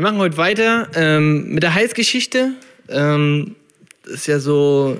Wir 0.00 0.04
machen 0.04 0.16
heute 0.16 0.38
weiter 0.38 0.88
ähm, 0.94 1.50
mit 1.52 1.62
der 1.62 1.74
Heilsgeschichte. 1.74 2.52
Ähm, 2.88 3.54
das 4.02 4.14
ist 4.14 4.28
ja 4.28 4.38
so, 4.38 4.96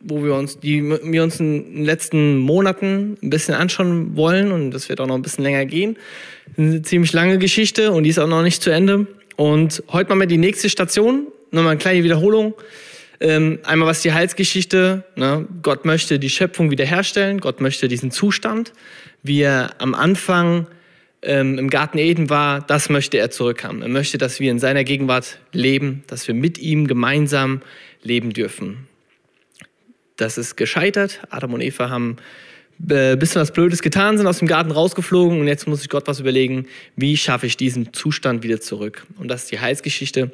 wo 0.00 0.22
wir 0.22 0.34
uns, 0.34 0.60
die 0.60 0.82
wir 0.82 1.22
uns 1.22 1.40
in 1.40 1.76
den 1.76 1.84
letzten 1.86 2.36
Monaten 2.36 3.16
ein 3.22 3.30
bisschen 3.30 3.54
anschauen 3.54 4.18
wollen 4.18 4.52
und 4.52 4.70
das 4.70 4.90
wird 4.90 5.00
auch 5.00 5.06
noch 5.06 5.14
ein 5.14 5.22
bisschen 5.22 5.44
länger 5.44 5.64
gehen. 5.64 5.96
Eine 6.58 6.82
ziemlich 6.82 7.14
lange 7.14 7.38
Geschichte 7.38 7.90
und 7.92 8.02
die 8.02 8.10
ist 8.10 8.18
auch 8.18 8.28
noch 8.28 8.42
nicht 8.42 8.62
zu 8.62 8.68
Ende. 8.68 9.06
Und 9.36 9.82
heute 9.88 10.10
machen 10.10 10.20
wir 10.20 10.26
die 10.26 10.36
nächste 10.36 10.68
Station, 10.68 11.28
nochmal 11.50 11.70
eine 11.70 11.80
kleine 11.80 12.04
Wiederholung. 12.04 12.52
Ähm, 13.20 13.60
einmal 13.62 13.88
was 13.88 14.02
die 14.02 14.12
Heilsgeschichte, 14.12 15.04
ne? 15.16 15.48
Gott 15.62 15.86
möchte 15.86 16.18
die 16.18 16.28
Schöpfung 16.28 16.70
wiederherstellen, 16.70 17.40
Gott 17.40 17.62
möchte 17.62 17.88
diesen 17.88 18.10
Zustand, 18.10 18.74
wie 19.22 19.40
er 19.40 19.70
am 19.78 19.94
Anfang 19.94 20.66
ähm, 21.22 21.58
im 21.58 21.70
Garten 21.70 21.98
Eden 21.98 22.30
war, 22.30 22.60
das 22.60 22.88
möchte 22.88 23.18
er 23.18 23.30
zurückhaben. 23.30 23.82
Er 23.82 23.88
möchte, 23.88 24.18
dass 24.18 24.40
wir 24.40 24.50
in 24.50 24.58
seiner 24.58 24.84
Gegenwart 24.84 25.38
leben, 25.52 26.04
dass 26.06 26.28
wir 26.28 26.34
mit 26.34 26.58
ihm 26.58 26.86
gemeinsam 26.86 27.62
leben 28.02 28.32
dürfen. 28.32 28.86
Das 30.16 30.38
ist 30.38 30.56
gescheitert. 30.56 31.20
Adam 31.30 31.54
und 31.54 31.60
Eva 31.60 31.90
haben 31.90 32.16
äh, 32.88 33.16
bisschen 33.16 33.40
was 33.40 33.52
Blödes 33.52 33.82
getan, 33.82 34.18
sind 34.18 34.26
aus 34.26 34.38
dem 34.38 34.48
Garten 34.48 34.70
rausgeflogen 34.70 35.40
und 35.40 35.48
jetzt 35.48 35.66
muss 35.66 35.80
sich 35.80 35.88
Gott 35.88 36.06
was 36.06 36.20
überlegen, 36.20 36.66
wie 36.96 37.16
schaffe 37.16 37.46
ich 37.46 37.56
diesen 37.56 37.92
Zustand 37.92 38.42
wieder 38.42 38.60
zurück. 38.60 39.06
Und 39.18 39.28
das 39.28 39.44
ist 39.44 39.52
die 39.52 39.60
Heilsgeschichte. 39.60 40.30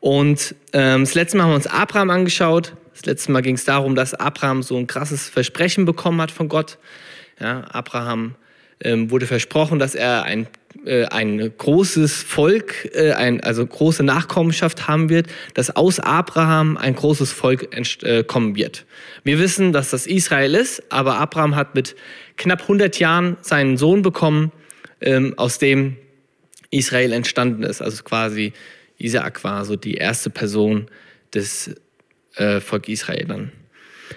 Und 0.00 0.54
ähm, 0.72 1.02
das 1.02 1.14
letzte 1.14 1.36
Mal 1.36 1.44
haben 1.44 1.50
wir 1.50 1.56
uns 1.56 1.66
Abraham 1.66 2.10
angeschaut. 2.10 2.74
Das 2.92 3.06
letzte 3.06 3.32
Mal 3.32 3.40
ging 3.40 3.56
es 3.56 3.64
darum, 3.64 3.96
dass 3.96 4.14
Abraham 4.14 4.62
so 4.62 4.76
ein 4.76 4.86
krasses 4.86 5.28
Versprechen 5.28 5.84
bekommen 5.84 6.20
hat 6.20 6.30
von 6.30 6.48
Gott. 6.48 6.78
Ja, 7.40 7.62
Abraham 7.62 8.36
ähm, 8.80 9.10
wurde 9.10 9.26
versprochen, 9.26 9.78
dass 9.78 9.94
er 9.94 10.24
ein, 10.24 10.46
äh, 10.84 11.04
ein 11.06 11.52
großes 11.56 12.22
Volk, 12.22 12.90
äh, 12.94 13.12
ein, 13.12 13.42
also 13.42 13.66
große 13.66 14.02
Nachkommenschaft 14.02 14.88
haben 14.88 15.08
wird, 15.08 15.26
dass 15.54 15.74
aus 15.74 16.00
Abraham 16.00 16.76
ein 16.76 16.94
großes 16.94 17.32
Volk 17.32 17.68
äh, 18.02 18.24
kommen 18.24 18.56
wird. 18.56 18.84
Wir 19.22 19.38
wissen, 19.38 19.72
dass 19.72 19.90
das 19.90 20.06
Israel 20.06 20.54
ist, 20.54 20.82
aber 20.90 21.18
Abraham 21.18 21.56
hat 21.56 21.74
mit 21.74 21.96
knapp 22.36 22.62
100 22.62 22.98
Jahren 22.98 23.36
seinen 23.40 23.76
Sohn 23.76 24.02
bekommen, 24.02 24.52
ähm, 25.00 25.34
aus 25.36 25.58
dem 25.58 25.96
Israel 26.70 27.12
entstanden 27.12 27.62
ist. 27.62 27.80
Also 27.80 28.02
quasi 28.02 28.52
Isaak 28.98 29.44
war 29.44 29.64
so 29.64 29.76
die 29.76 29.94
erste 29.94 30.30
Person 30.30 30.86
des 31.32 31.74
äh, 32.36 32.60
Volk 32.60 32.88
Israel 32.88 33.26
dann. 33.26 33.52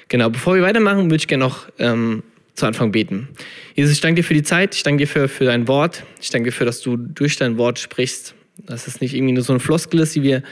Genau, 0.10 0.30
bevor 0.30 0.56
wir 0.56 0.64
weitermachen, 0.64 1.06
würde 1.06 1.16
ich 1.16 1.28
gerne 1.28 1.44
noch 1.44 1.68
ähm, 1.80 2.24
zu 2.58 2.66
Anfang 2.66 2.92
beten. 2.92 3.30
Jesus, 3.76 3.94
ich 3.94 4.02
danke 4.02 4.22
dir 4.22 4.28
für 4.28 4.34
die 4.34 4.42
Zeit, 4.42 4.74
ich 4.74 4.82
danke 4.82 5.04
dir 5.04 5.08
für, 5.08 5.28
für 5.28 5.46
dein 5.46 5.68
Wort, 5.68 6.04
ich 6.20 6.32
danke 6.32 6.50
dir 6.50 6.52
für, 6.52 6.66
dass 6.66 6.82
du 6.82 6.98
durch 6.98 7.38
dein 7.38 7.60
Wort 7.60 7.78
sprichst, 7.78 8.34
dass 8.66 8.88
es 8.88 9.00
nicht 9.00 9.14
irgendwie 9.14 9.34
nur 9.34 9.44
so 9.44 9.54
ein 9.54 9.60
Floskel 9.60 10.00
ist, 10.00 10.16
wie 10.16 10.24
wir 10.24 10.44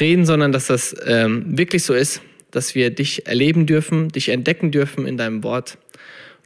reden, 0.00 0.24
sondern 0.24 0.52
dass 0.52 0.68
das 0.68 0.96
ähm, 1.04 1.58
wirklich 1.58 1.82
so 1.82 1.92
ist, 1.92 2.22
dass 2.50 2.74
wir 2.74 2.88
dich 2.88 3.26
erleben 3.26 3.66
dürfen, 3.66 4.08
dich 4.08 4.30
entdecken 4.30 4.70
dürfen 4.70 5.06
in 5.06 5.18
deinem 5.18 5.44
Wort. 5.44 5.76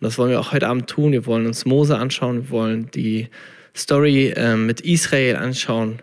Und 0.01 0.03
das 0.03 0.19
wollen 0.19 0.31
wir 0.31 0.41
auch 0.41 0.51
heute 0.51 0.67
Abend 0.67 0.89
tun. 0.91 1.12
Wir 1.12 1.27
wollen 1.27 1.47
uns 1.47 1.65
Mose 1.65 1.97
anschauen, 1.97 2.47
wir 2.47 2.51
wollen 2.51 2.91
die 2.91 3.29
Story 3.77 4.35
ähm, 4.37 4.67
mit 4.67 4.81
Israel 4.81 5.37
anschauen, 5.37 6.01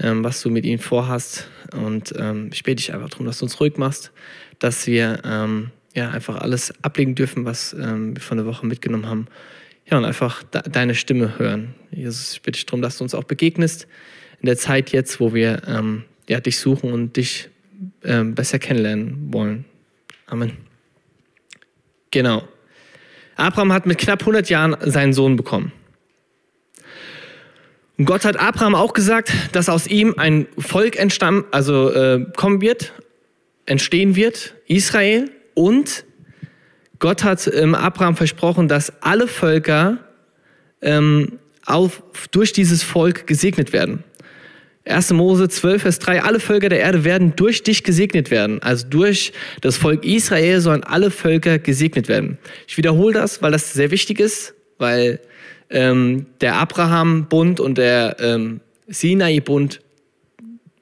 ähm, 0.00 0.24
was 0.24 0.40
du 0.40 0.48
mit 0.48 0.64
ihnen 0.64 0.78
vorhast. 0.78 1.50
Und 1.74 2.14
ähm, 2.18 2.48
ich 2.50 2.62
bete 2.62 2.76
dich 2.76 2.94
einfach 2.94 3.10
darum, 3.10 3.26
dass 3.26 3.40
du 3.40 3.44
uns 3.44 3.60
ruhig 3.60 3.76
machst, 3.76 4.10
dass 4.58 4.86
wir 4.86 5.20
ähm, 5.22 5.70
ja, 5.94 6.10
einfach 6.10 6.36
alles 6.36 6.72
ablegen 6.82 7.14
dürfen, 7.14 7.44
was 7.44 7.72
ähm, 7.72 8.16
wir 8.16 8.22
von 8.22 8.36
der 8.36 8.46
Woche 8.46 8.66
mitgenommen 8.66 9.06
haben. 9.06 9.26
Ja, 9.90 9.98
und 9.98 10.04
einfach 10.04 10.42
de 10.42 10.62
deine 10.68 10.94
Stimme 10.94 11.38
hören. 11.38 11.74
Jesus, 11.90 12.32
ich 12.32 12.42
bitte 12.42 12.56
dich 12.56 12.66
darum, 12.66 12.82
dass 12.82 12.98
du 12.98 13.04
uns 13.04 13.14
auch 13.14 13.24
begegnest 13.24 13.86
in 14.40 14.46
der 14.46 14.56
Zeit 14.56 14.90
jetzt, 14.90 15.20
wo 15.20 15.34
wir 15.34 15.62
ähm, 15.66 16.04
ja, 16.28 16.40
dich 16.40 16.58
suchen 16.58 16.92
und 16.92 17.16
dich 17.16 17.48
ähm, 18.02 18.34
besser 18.34 18.58
kennenlernen 18.58 19.32
wollen. 19.32 19.64
Amen. 20.26 20.56
Genau. 22.10 22.46
Abraham 23.36 23.72
hat 23.72 23.86
mit 23.86 23.98
knapp 23.98 24.20
100 24.20 24.48
Jahren 24.48 24.76
seinen 24.80 25.12
Sohn 25.12 25.36
bekommen. 25.36 25.72
Und 27.98 28.06
Gott 28.06 28.24
hat 28.24 28.36
Abraham 28.36 28.74
auch 28.74 28.92
gesagt, 28.92 29.32
dass 29.52 29.68
aus 29.68 29.86
ihm 29.86 30.14
ein 30.16 30.46
Volk 30.58 30.96
entstammen, 30.98 31.44
also 31.52 31.92
äh, 31.92 32.26
kommen 32.36 32.60
wird, 32.60 32.92
entstehen 33.66 34.16
wird, 34.16 34.54
Israel. 34.66 35.30
Und 35.54 36.04
Gott 36.98 37.24
hat 37.24 37.50
ähm, 37.52 37.74
Abraham 37.74 38.16
versprochen, 38.16 38.68
dass 38.68 39.02
alle 39.02 39.26
Völker 39.26 39.98
ähm, 40.82 41.38
auf, 41.66 42.02
durch 42.30 42.52
dieses 42.52 42.82
Volk 42.82 43.26
gesegnet 43.26 43.72
werden. 43.72 44.04
1. 44.86 45.12
Mose 45.12 45.48
12, 45.48 45.82
Vers 45.82 45.98
3, 45.98 46.22
alle 46.22 46.40
Völker 46.40 46.68
der 46.68 46.80
Erde 46.80 47.04
werden 47.04 47.34
durch 47.36 47.62
dich 47.62 47.84
gesegnet 47.84 48.30
werden. 48.30 48.62
Also 48.62 48.86
durch 48.88 49.32
das 49.62 49.78
Volk 49.78 50.04
Israel 50.04 50.60
sollen 50.60 50.84
alle 50.84 51.10
Völker 51.10 51.58
gesegnet 51.58 52.08
werden. 52.08 52.38
Ich 52.68 52.76
wiederhole 52.76 53.14
das, 53.14 53.40
weil 53.40 53.52
das 53.52 53.72
sehr 53.72 53.90
wichtig 53.90 54.20
ist, 54.20 54.54
weil 54.76 55.20
ähm, 55.70 56.26
der 56.42 56.56
Abraham-Bund 56.56 57.60
und 57.60 57.78
der 57.78 58.16
ähm, 58.20 58.60
Sinai-Bund, 58.88 59.80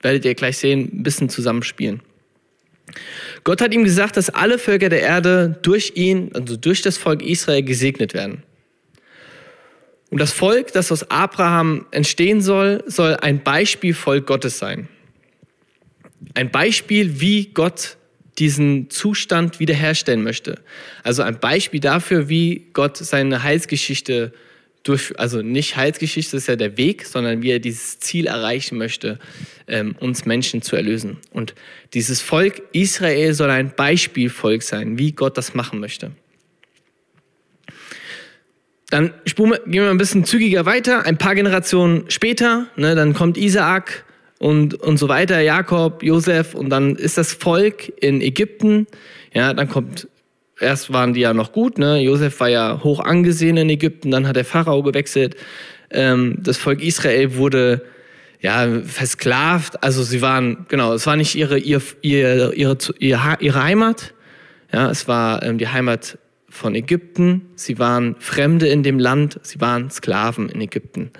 werdet 0.00 0.25
ihr 0.25 0.34
gleich 0.34 0.59
sehen, 0.59 0.91
ein 0.93 1.03
bisschen 1.05 1.28
zusammenspielen. 1.28 2.03
Gott 3.44 3.60
hat 3.60 3.75
ihm 3.75 3.84
gesagt, 3.84 4.16
dass 4.16 4.30
alle 4.30 4.58
Völker 4.58 4.88
der 4.88 5.00
Erde 5.00 5.58
durch 5.62 5.92
ihn, 5.94 6.30
also 6.34 6.56
durch 6.56 6.82
das 6.82 6.98
Volk 6.98 7.22
Israel, 7.22 7.62
gesegnet 7.62 8.14
werden. 8.14 8.42
Und 10.10 10.20
das 10.20 10.32
Volk, 10.32 10.72
das 10.72 10.92
aus 10.92 11.10
Abraham 11.10 11.86
entstehen 11.91 12.42
soll, 12.42 12.84
soll 12.86 13.16
ein 13.16 13.42
Beispielvolk 13.42 14.26
Gottes 14.26 14.58
sein. 14.58 14.88
Ein 16.34 16.50
Beispiel, 16.50 17.20
wie 17.20 17.47
Gott 17.47 17.97
diesen 18.38 18.91
Zustand 18.91 19.60
wiederherstellen 19.60 20.22
möchte. 20.22 20.60
Also 21.02 21.22
ein 21.22 21.41
Beispiel 21.41 21.81
dafür, 21.81 22.28
wie 22.28 22.66
Gott 22.72 22.97
seine 22.97 23.42
Heilsgeschichte 23.42 24.32
durch, 24.82 25.19
also 25.19 25.43
nicht 25.43 25.76
Heilsgeschichte 25.76 26.37
ist 26.37 26.48
ja 26.48 26.56
der 26.56 26.76
Weg, 26.76 27.06
sondern 27.06 27.43
wie 27.43 27.50
er 27.50 27.60
dieses 27.60 28.00
Ziel 28.00 28.26
erreichen 28.26 28.78
möchte, 28.78 29.19
ähm, 29.69 29.94
uns 30.00 30.26
Menschen 30.26 30.62
zu 30.62 30.76
erlösen. 30.76 31.19
Und 31.31 31.54
dieses 31.94 32.20
Volk 32.20 32.62
Israel 32.72 33.34
soll 33.34 33.50
ein 33.50 33.75
Beispielvolk 33.75 34.62
sein, 34.62 34.98
wie 34.98 35.12
Gott 35.12 35.38
das 35.38 35.54
machen 35.54 35.78
möchte. 35.78 36.12
Dann 38.91 39.15
gehen 39.25 39.56
wir 39.66 39.91
ein 39.91 39.97
bisschen 39.97 40.25
zügiger 40.26 40.66
weiter, 40.66 41.06
ein 41.06 41.16
paar 41.16 41.34
Generationen 41.34 42.10
später, 42.10 42.66
ne, 42.76 42.94
dann 42.94 43.14
kommt 43.14 43.38
Isaak 43.38 44.04
und, 44.38 44.75
und 44.75 44.99
so 44.99 45.09
weiter, 45.09 45.41
Jakob, 45.41 46.03
Josef 46.03 46.54
und 46.54 46.69
dann 46.69 46.97
ist 46.97 47.16
das 47.16 47.32
Volk 47.32 47.91
in 48.03 48.20
Ägypten, 48.20 48.87
ja, 49.32 49.54
dann 49.54 49.69
kommt 49.69 50.09
erst 50.62 50.93
waren 50.93 51.12
die 51.15 51.21
ja 51.21 51.34
noch 51.34 51.53
gut, 51.53 51.78
ne? 51.78 52.00
Josef 52.00 52.39
war 52.41 52.49
ja 52.49 52.81
hoch 52.83 53.00
angesehen 53.00 53.56
in 53.56 53.69
Ägypten, 53.69 54.11
dann 54.11 54.27
hat 54.27 54.37
der 54.37 54.45
Pharao 54.45 54.83
gewechselt. 54.83 55.37
Ähm, 55.91 56.37
das 56.41 56.56
Volk 56.56 56.83
Israel 56.83 57.37
wurde 57.37 57.83
ja 58.41 58.81
versklavt, 58.84 59.83
also 59.83 60.03
sie 60.03 60.21
waren, 60.21 60.67
genau, 60.69 60.95
es 60.95 61.06
war 61.06 61.17
nicht 61.17 61.34
ihre, 61.34 61.59
ihr, 61.59 61.81
ihr, 62.00 62.53
ihre, 62.55 62.77
ihre, 62.99 63.37
ihre 63.41 63.62
Heimat, 63.62 64.15
ja, 64.73 64.91
es 64.91 65.06
war 65.06 65.43
ähm, 65.43 65.59
die 65.59 65.69
Heimat 65.69 66.19
von 66.49 66.75
Ägypten, 66.75 67.43
sie 67.55 67.79
waren 67.79 68.17
Fremde 68.19 68.69
in 68.69 68.83
dem 68.83 68.99
Land, 68.99 69.39
sie 69.43 69.61
waren 69.61 69.91
Sklaven 69.91 70.49
in 70.49 70.61
Ägypten. 70.61 71.11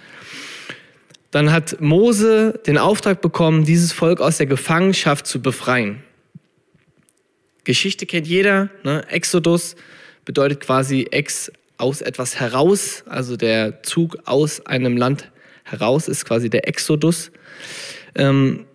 Dann 1.31 1.51
hat 1.51 1.81
Mose 1.81 2.61
den 2.67 2.77
Auftrag 2.77 3.23
bekommen, 3.23 3.65
dieses 3.65 3.93
Volk 3.93 4.21
aus 4.21 4.37
der 4.37 4.47
Gefangenschaft 4.47 5.27
zu 5.27 5.41
befreien. 5.41 6.03
Geschichte 7.65 8.06
kennt 8.06 8.27
jeder. 8.27 8.71
Ne? 8.83 9.05
Exodus 9.09 9.77
bedeutet 10.25 10.61
quasi 10.61 11.06
ex 11.11 11.50
aus 11.78 12.00
etwas 12.00 12.39
heraus, 12.39 13.03
also 13.06 13.37
der 13.37 13.83
Zug 13.83 14.19
aus 14.25 14.65
einem 14.67 14.97
Land 14.97 15.33
heraus 15.65 16.09
ist 16.09 16.25
quasi 16.25 16.49
der 16.49 16.69
Exodus. 16.69 17.33
Ähm, 18.15 18.67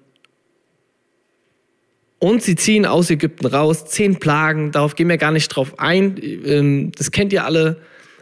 und 2.19 2.41
sie 2.41 2.55
ziehen 2.55 2.85
aus 2.85 3.09
Ägypten 3.09 3.45
raus, 3.45 3.85
zehn 3.85 4.17
Plagen, 4.17 4.71
darauf 4.71 4.95
gehen 4.95 5.07
wir 5.07 5.17
gar 5.17 5.31
nicht 5.31 5.49
drauf 5.49 5.79
ein. 5.79 6.19
Ähm, 6.21 6.91
das 6.97 7.11
kennt 7.11 7.31
ihr 7.31 7.45
alle, 7.45 7.79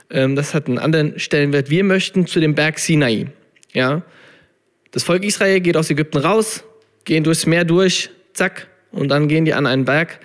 ähm, 0.09 0.35
das 0.35 0.53
hat 0.53 0.67
einen 0.67 0.77
anderen 0.77 1.17
Stellenwert. 1.17 1.69
Wir 1.69 1.83
möchten 1.83 2.27
zu 2.27 2.39
dem 2.39 2.55
Berg 2.55 2.77
Sinai. 2.77 3.27
Ja? 3.73 4.03
Das 4.91 5.03
Volk 5.03 5.23
Israel 5.23 5.61
geht 5.61 5.77
aus 5.77 5.89
Ägypten 5.89 6.17
raus, 6.17 6.63
gehen 7.05 7.23
durchs 7.23 7.45
Meer 7.45 7.65
durch, 7.65 8.09
zack, 8.33 8.67
und 8.91 9.09
dann 9.09 9.27
gehen 9.27 9.45
die 9.45 9.53
an 9.53 9.65
einen 9.65 9.85
Berg 9.85 10.19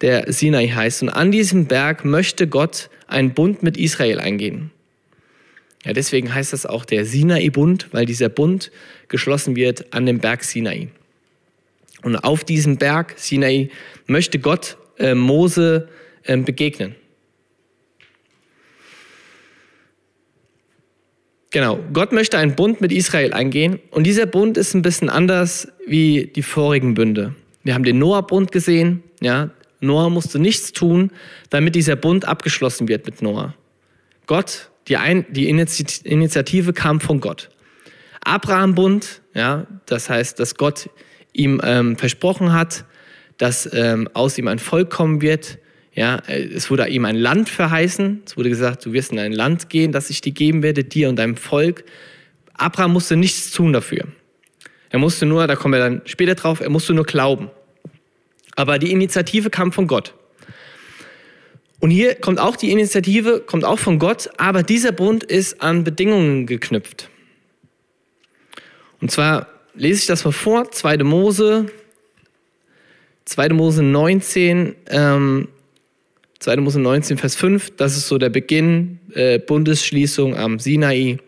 der 0.00 0.32
Sinai 0.32 0.68
heißt. 0.68 1.02
Und 1.02 1.08
an 1.08 1.30
diesem 1.30 1.66
Berg 1.66 2.04
möchte 2.04 2.46
Gott 2.46 2.90
einen 3.06 3.34
Bund 3.34 3.62
mit 3.62 3.76
Israel 3.76 4.20
eingehen. 4.20 4.70
Ja, 5.84 5.92
deswegen 5.92 6.34
heißt 6.34 6.52
das 6.52 6.66
auch 6.66 6.84
der 6.84 7.04
Sinai-Bund, 7.04 7.88
weil 7.92 8.04
dieser 8.04 8.28
Bund 8.28 8.70
geschlossen 9.08 9.56
wird 9.56 9.92
an 9.92 10.06
dem 10.06 10.18
Berg 10.18 10.44
Sinai. 10.44 10.88
Und 12.02 12.16
auf 12.16 12.44
diesem 12.44 12.76
Berg 12.76 13.14
Sinai 13.16 13.70
möchte 14.06 14.38
Gott 14.38 14.76
äh, 14.98 15.14
Mose 15.14 15.88
äh, 16.24 16.36
begegnen. 16.36 16.94
genau, 21.50 21.78
Gott 21.92 22.12
möchte 22.12 22.38
einen 22.38 22.54
Bund 22.54 22.80
mit 22.80 22.92
Israel 22.92 23.32
eingehen 23.32 23.80
und 23.90 24.04
dieser 24.04 24.26
Bund 24.26 24.56
ist 24.56 24.74
ein 24.74 24.82
bisschen 24.82 25.08
anders 25.08 25.68
wie 25.86 26.26
die 26.26 26.42
vorigen 26.42 26.94
Bünde. 26.94 27.34
Wir 27.64 27.74
haben 27.74 27.84
den 27.84 27.98
Noah-Bund 27.98 28.52
gesehen, 28.52 29.02
ja, 29.20 29.50
Noah 29.80 30.10
musste 30.10 30.38
nichts 30.38 30.72
tun, 30.72 31.10
damit 31.50 31.74
dieser 31.74 31.96
Bund 31.96 32.24
abgeschlossen 32.24 32.88
wird 32.88 33.06
mit 33.06 33.22
Noah. 33.22 33.54
Gott, 34.26 34.70
die, 34.88 34.96
Ein 34.96 35.26
die 35.30 35.48
Initiative 35.48 36.72
kam 36.72 37.00
von 37.00 37.20
Gott. 37.20 37.50
Abraham-Bund, 38.24 39.22
ja, 39.34 39.66
das 39.86 40.10
heißt, 40.10 40.38
dass 40.40 40.56
Gott 40.56 40.90
ihm 41.32 41.60
ähm, 41.64 41.96
versprochen 41.96 42.52
hat, 42.52 42.84
dass 43.36 43.68
ähm, 43.72 44.08
aus 44.12 44.36
ihm 44.38 44.48
ein 44.48 44.58
Volk 44.58 44.90
kommen 44.90 45.22
wird. 45.22 45.58
Ja, 45.94 46.18
es 46.26 46.70
wurde 46.70 46.88
ihm 46.88 47.04
ein 47.04 47.16
Land 47.16 47.48
verheißen. 47.48 48.22
Es 48.26 48.36
wurde 48.36 48.50
gesagt, 48.50 48.84
du 48.84 48.92
wirst 48.92 49.12
in 49.12 49.18
ein 49.18 49.32
Land 49.32 49.68
gehen, 49.68 49.92
das 49.92 50.10
ich 50.10 50.20
dir 50.20 50.32
geben 50.32 50.62
werde, 50.62 50.84
dir 50.84 51.08
und 51.08 51.16
deinem 51.16 51.36
Volk. 51.36 51.84
Abraham 52.54 52.92
musste 52.92 53.16
nichts 53.16 53.50
tun 53.50 53.72
dafür. 53.72 54.06
Er 54.90 54.98
musste 54.98 55.26
nur, 55.26 55.46
da 55.46 55.56
kommen 55.56 55.74
wir 55.74 55.80
dann 55.80 56.02
später 56.04 56.34
drauf, 56.34 56.60
er 56.60 56.70
musste 56.70 56.94
nur 56.94 57.04
glauben. 57.04 57.50
Aber 58.58 58.80
die 58.80 58.90
Initiative 58.90 59.50
kam 59.50 59.70
von 59.70 59.86
Gott. 59.86 60.14
Und 61.78 61.90
hier 61.90 62.16
kommt 62.16 62.40
auch 62.40 62.56
die 62.56 62.72
Initiative, 62.72 63.38
kommt 63.38 63.64
auch 63.64 63.78
von 63.78 64.00
Gott, 64.00 64.30
aber 64.36 64.64
dieser 64.64 64.90
Bund 64.90 65.22
ist 65.22 65.62
an 65.62 65.84
Bedingungen 65.84 66.44
geknüpft. 66.44 67.08
Und 69.00 69.12
zwar 69.12 69.46
lese 69.74 70.00
ich 70.00 70.06
das 70.06 70.24
mal 70.24 70.32
vor, 70.32 70.72
2. 70.72 71.04
Mose, 71.04 71.66
2. 73.26 73.50
Mose 73.50 73.84
19, 73.84 74.74
ähm, 74.88 75.46
2. 76.40 76.56
Mose 76.56 76.80
19, 76.80 77.16
Vers 77.16 77.36
5, 77.36 77.76
das 77.76 77.96
ist 77.96 78.08
so 78.08 78.18
der 78.18 78.30
Beginn, 78.30 78.98
äh, 79.14 79.38
Bundesschließung 79.38 80.36
am 80.36 80.58
Sinai. 80.58 81.18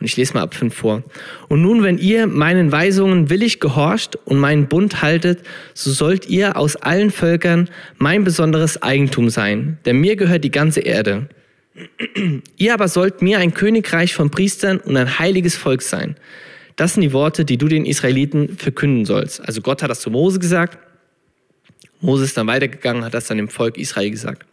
Und 0.00 0.06
ich 0.06 0.16
lese 0.16 0.34
mal 0.34 0.42
ab 0.42 0.54
5 0.54 0.74
vor. 0.74 1.02
Und 1.48 1.62
nun, 1.62 1.82
wenn 1.82 1.98
ihr 1.98 2.26
meinen 2.26 2.70
Weisungen 2.70 3.30
willig 3.30 3.58
gehorcht 3.58 4.16
und 4.24 4.38
meinen 4.38 4.68
Bund 4.68 5.02
haltet, 5.02 5.40
so 5.74 5.90
sollt 5.90 6.28
ihr 6.28 6.56
aus 6.56 6.76
allen 6.76 7.10
Völkern 7.10 7.68
mein 7.96 8.24
besonderes 8.24 8.82
Eigentum 8.82 9.28
sein, 9.28 9.78
denn 9.84 10.00
mir 10.00 10.16
gehört 10.16 10.44
die 10.44 10.50
ganze 10.50 10.80
Erde. 10.80 11.28
ihr 12.56 12.74
aber 12.74 12.88
sollt 12.88 13.22
mir 13.22 13.38
ein 13.38 13.54
Königreich 13.54 14.14
von 14.14 14.30
Priestern 14.30 14.78
und 14.78 14.96
ein 14.96 15.18
heiliges 15.18 15.56
Volk 15.56 15.82
sein. 15.82 16.16
Das 16.76 16.94
sind 16.94 17.02
die 17.02 17.12
Worte, 17.12 17.44
die 17.44 17.58
du 17.58 17.66
den 17.66 17.84
Israeliten 17.84 18.56
verkünden 18.56 19.04
sollst. 19.04 19.40
Also 19.44 19.62
Gott 19.62 19.82
hat 19.82 19.90
das 19.90 20.00
zu 20.00 20.10
Mose 20.10 20.38
gesagt. 20.38 20.78
Mose 22.00 22.24
ist 22.24 22.36
dann 22.36 22.46
weitergegangen, 22.46 23.04
hat 23.04 23.14
das 23.14 23.26
dann 23.26 23.36
dem 23.36 23.48
Volk 23.48 23.76
Israel 23.76 24.10
gesagt. 24.10 24.46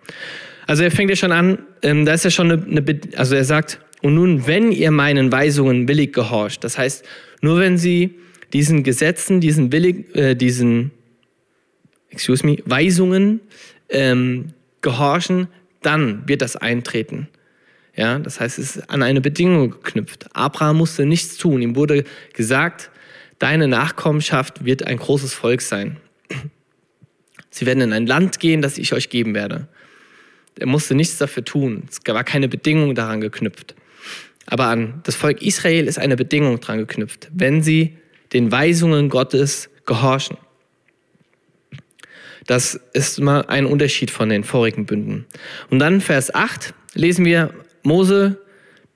Also 0.67 0.83
er 0.83 0.89
fängt 0.89 1.11
ja 1.11 1.15
schon 1.15 1.31
an, 1.31 1.59
ähm, 1.83 2.05
da 2.05 2.13
ist 2.13 2.23
ja 2.23 2.31
schon 2.31 2.51
eine, 2.51 2.63
eine, 2.63 2.99
also 3.15 3.35
er 3.35 3.43
sagt, 3.43 3.79
und 4.05 4.13
nun, 4.13 4.45
wenn 4.45 4.71
ihr 4.71 4.91
meinen 4.91 5.31
Weisungen 5.31 5.87
willig 5.87 6.13
gehorcht, 6.13 6.63
das 6.63 6.77
heißt, 6.77 7.03
nur 7.41 7.57
wenn 7.57 7.79
sie 7.79 8.19
diesen 8.53 8.83
Gesetzen, 8.83 9.41
diesen 9.41 9.71
willig, 9.71 10.15
äh, 10.15 10.35
diesen, 10.35 10.91
excuse 12.11 12.45
me, 12.45 12.57
Weisungen 12.65 13.39
ähm, 13.89 14.53
gehorchen, 14.81 15.47
dann 15.81 16.27
wird 16.27 16.43
das 16.43 16.55
eintreten. 16.55 17.29
Ja, 17.95 18.19
das 18.19 18.39
heißt, 18.39 18.59
es 18.59 18.75
ist 18.75 18.89
an 18.91 19.01
eine 19.01 19.21
Bedingung 19.21 19.71
geknüpft. 19.71 20.27
Abraham 20.33 20.77
musste 20.77 21.07
nichts 21.07 21.37
tun. 21.37 21.63
Ihm 21.63 21.75
wurde 21.75 22.03
gesagt, 22.33 22.91
deine 23.39 23.67
Nachkommenschaft 23.67 24.65
wird 24.65 24.83
ein 24.83 24.97
großes 24.97 25.33
Volk 25.33 25.63
sein. 25.63 25.97
Sie 27.49 27.65
werden 27.65 27.81
in 27.81 27.91
ein 27.91 28.05
Land 28.05 28.39
gehen, 28.39 28.61
das 28.61 28.77
ich 28.77 28.93
euch 28.93 29.09
geben 29.09 29.33
werde. 29.33 29.67
Er 30.59 30.67
musste 30.67 30.93
nichts 30.93 31.17
dafür 31.17 31.43
tun. 31.43 31.85
Es 31.89 32.01
war 32.05 32.23
keine 32.23 32.47
Bedingung 32.47 32.93
daran 32.93 33.19
geknüpft. 33.19 33.73
Aber 34.45 34.67
an 34.67 35.01
das 35.03 35.15
Volk 35.15 35.41
Israel 35.41 35.87
ist 35.87 35.97
eine 35.97 36.15
Bedingung 36.15 36.59
dran 36.59 36.77
geknüpft, 36.77 37.29
wenn 37.33 37.63
sie 37.63 37.97
den 38.33 38.51
Weisungen 38.51 39.09
Gottes 39.09 39.69
gehorchen. 39.85 40.37
Das 42.47 42.79
ist 42.93 43.19
mal 43.19 43.41
ein 43.47 43.65
Unterschied 43.65 44.11
von 44.11 44.29
den 44.29 44.43
vorigen 44.43 44.85
Bünden. 44.85 45.25
Und 45.69 45.79
dann 45.79 45.99
Vers 45.99 46.33
8 46.33 46.73
lesen 46.93 47.25
wir, 47.25 47.51
Mose 47.81 48.39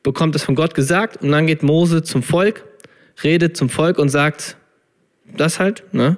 bekommt 0.04 0.36
es 0.36 0.44
von 0.44 0.56
Gott 0.56 0.76
gesagt 0.76 1.22
und 1.22 1.32
dann 1.32 1.48
geht 1.48 1.64
Mose 1.64 2.04
zum 2.04 2.22
Volk, 2.22 2.64
redet 3.24 3.58
zum 3.58 3.70
Volk 3.70 3.98
und 3.98 4.10
sagt 4.10 4.56
das 5.36 5.60
halt. 5.60 5.84
Ne? 5.94 6.18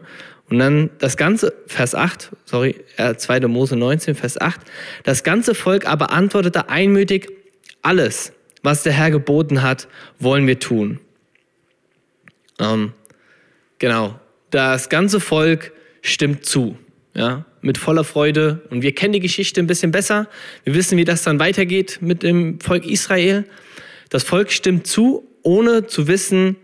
Und 0.49 0.59
dann 0.59 0.89
das 0.99 1.15
ganze, 1.15 1.53
Vers 1.67 1.95
8, 1.95 2.31
sorry, 2.43 2.75
2. 2.97 3.47
Mose 3.47 3.77
19, 3.77 4.15
Vers 4.15 4.39
8, 4.39 4.59
das 5.03 5.23
ganze 5.23 5.55
Volk 5.55 5.87
aber 5.87 6.11
antwortete 6.11 6.69
einmütig, 6.69 7.29
alles, 7.81 8.33
was 8.63 8.83
der 8.83 8.93
Herr 8.93 9.11
geboten 9.11 9.61
hat, 9.61 9.87
wollen 10.19 10.47
wir 10.47 10.59
tun. 10.59 10.99
Ähm, 12.59 12.93
genau. 13.79 14.19
Das 14.49 14.89
ganze 14.89 15.19
Volk 15.19 15.71
stimmt 16.01 16.45
zu, 16.45 16.77
ja, 17.13 17.45
mit 17.61 17.77
voller 17.77 18.03
Freude. 18.03 18.61
Und 18.69 18.81
wir 18.81 18.93
kennen 18.93 19.13
die 19.13 19.19
Geschichte 19.19 19.61
ein 19.61 19.67
bisschen 19.67 19.91
besser. 19.91 20.27
Wir 20.63 20.73
wissen, 20.73 20.97
wie 20.97 21.05
das 21.05 21.23
dann 21.23 21.39
weitergeht 21.39 21.99
mit 22.01 22.23
dem 22.23 22.59
Volk 22.59 22.85
Israel. 22.85 23.45
Das 24.09 24.23
Volk 24.23 24.51
stimmt 24.51 24.87
zu, 24.87 25.27
ohne 25.43 25.87
zu 25.87 26.07
wissen, 26.07 26.57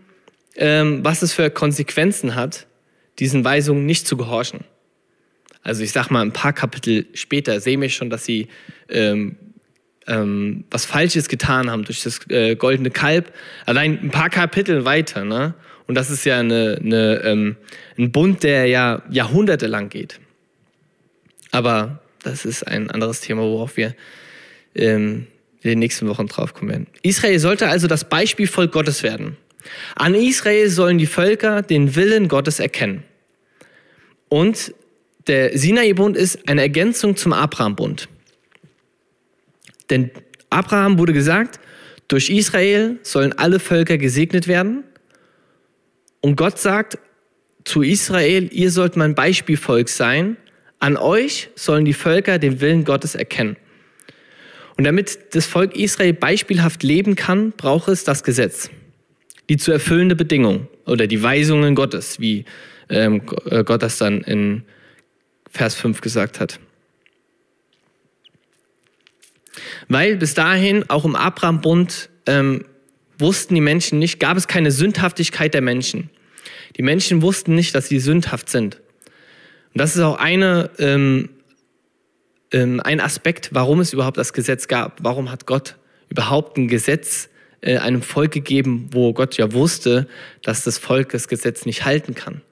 ähm, 0.56 1.04
was 1.04 1.22
es 1.22 1.32
für 1.32 1.50
Konsequenzen 1.50 2.34
hat, 2.34 2.66
diesen 3.18 3.44
Weisungen 3.44 3.86
nicht 3.86 4.06
zu 4.06 4.16
gehorchen. 4.16 4.60
Also 5.62 5.82
ich 5.82 5.92
sag 5.92 6.10
mal, 6.10 6.22
ein 6.22 6.32
paar 6.32 6.52
Kapitel 6.52 7.06
später 7.14 7.60
sehen 7.60 7.80
wir 7.80 7.88
schon, 7.88 8.10
dass 8.10 8.24
sie 8.24 8.48
ähm, 8.88 9.36
ähm, 10.08 10.64
was 10.70 10.84
Falsches 10.84 11.28
getan 11.28 11.70
haben 11.70 11.84
durch 11.84 12.02
das 12.02 12.20
äh, 12.30 12.56
goldene 12.56 12.90
Kalb. 12.90 13.32
Allein 13.66 13.98
ein 14.02 14.10
paar 14.10 14.30
Kapitel 14.30 14.84
weiter. 14.84 15.24
Ne? 15.24 15.54
Und 15.86 15.94
das 15.94 16.10
ist 16.10 16.24
ja 16.24 16.40
eine, 16.40 16.78
eine, 16.82 17.20
ähm, 17.24 17.56
ein 17.96 18.10
Bund, 18.10 18.42
der 18.42 18.66
ja 18.66 19.02
jahrhundertelang 19.10 19.88
geht. 19.88 20.18
Aber 21.50 22.00
das 22.22 22.44
ist 22.44 22.66
ein 22.66 22.90
anderes 22.90 23.20
Thema, 23.20 23.42
worauf 23.42 23.76
wir 23.76 23.94
ähm, 24.74 25.26
in 25.62 25.70
den 25.70 25.78
nächsten 25.78 26.08
Wochen 26.08 26.26
drauf 26.26 26.54
kommen 26.54 26.70
werden. 26.70 26.86
Israel 27.02 27.38
sollte 27.38 27.68
also 27.68 27.86
das 27.86 28.08
Beispielvolk 28.08 28.72
Gottes 28.72 29.02
werden. 29.02 29.36
An 29.94 30.14
Israel 30.14 30.68
sollen 30.70 30.98
die 30.98 31.06
Völker 31.06 31.62
den 31.62 31.94
Willen 31.96 32.28
Gottes 32.28 32.60
erkennen. 32.60 33.02
Und 34.28 34.74
der 35.26 35.56
Sinai-Bund 35.56 36.16
ist 36.16 36.48
eine 36.48 36.62
Ergänzung 36.62 37.16
zum 37.16 37.32
Abraham-Bund. 37.32 38.08
Denn 39.90 40.10
Abraham 40.50 40.98
wurde 40.98 41.12
gesagt, 41.12 41.60
durch 42.08 42.30
Israel 42.30 42.98
sollen 43.02 43.32
alle 43.34 43.60
Völker 43.60 43.98
gesegnet 43.98 44.48
werden. 44.48 44.84
Und 46.20 46.36
Gott 46.36 46.58
sagt 46.58 46.98
zu 47.64 47.82
Israel, 47.82 48.48
ihr 48.50 48.70
sollt 48.70 48.96
mein 48.96 49.14
Beispielvolk 49.14 49.88
sein. 49.88 50.36
An 50.78 50.96
euch 50.96 51.50
sollen 51.54 51.84
die 51.84 51.92
Völker 51.92 52.38
den 52.38 52.60
Willen 52.60 52.84
Gottes 52.84 53.14
erkennen. 53.14 53.56
Und 54.76 54.84
damit 54.84 55.34
das 55.34 55.46
Volk 55.46 55.76
Israel 55.76 56.14
beispielhaft 56.14 56.82
leben 56.82 57.14
kann, 57.16 57.52
braucht 57.52 57.88
es 57.88 58.04
das 58.04 58.22
Gesetz. 58.22 58.70
Die 59.48 59.56
zu 59.56 59.72
erfüllende 59.72 60.14
Bedingung 60.14 60.68
oder 60.86 61.06
die 61.06 61.22
Weisungen 61.22 61.74
Gottes, 61.74 62.20
wie 62.20 62.44
ähm, 62.88 63.26
Gott 63.26 63.82
das 63.82 63.98
dann 63.98 64.22
in 64.22 64.62
Vers 65.50 65.74
5 65.74 66.00
gesagt 66.00 66.40
hat. 66.40 66.60
Weil 69.88 70.16
bis 70.16 70.34
dahin, 70.34 70.88
auch 70.88 71.04
im 71.04 71.16
Abraham-Bund, 71.16 72.10
ähm, 72.26 72.64
wussten 73.18 73.54
die 73.54 73.60
Menschen 73.60 73.98
nicht, 73.98 74.20
gab 74.20 74.36
es 74.36 74.46
keine 74.46 74.70
Sündhaftigkeit 74.70 75.54
der 75.54 75.62
Menschen. 75.62 76.10
Die 76.76 76.82
Menschen 76.82 77.22
wussten 77.22 77.54
nicht, 77.54 77.74
dass 77.74 77.88
sie 77.88 77.98
sündhaft 77.98 78.48
sind. 78.48 78.76
Und 78.76 79.80
das 79.80 79.96
ist 79.96 80.02
auch 80.02 80.18
eine, 80.18 80.70
ähm, 80.78 81.30
ähm, 82.52 82.80
ein 82.80 83.00
Aspekt, 83.00 83.50
warum 83.52 83.80
es 83.80 83.92
überhaupt 83.92 84.16
das 84.16 84.32
Gesetz 84.32 84.68
gab. 84.68 85.02
Warum 85.02 85.30
hat 85.30 85.46
Gott 85.46 85.76
überhaupt 86.08 86.56
ein 86.56 86.68
Gesetz 86.68 87.28
äh, 87.60 87.78
einem 87.78 88.02
Volk 88.02 88.32
gegeben, 88.32 88.88
wo 88.92 89.12
Gott 89.12 89.36
ja 89.36 89.52
wusste, 89.52 90.06
dass 90.42 90.64
das 90.64 90.78
Volk 90.78 91.10
das 91.10 91.28
Gesetz 91.28 91.66
nicht 91.66 91.84
halten 91.84 92.14
kann. 92.14 92.42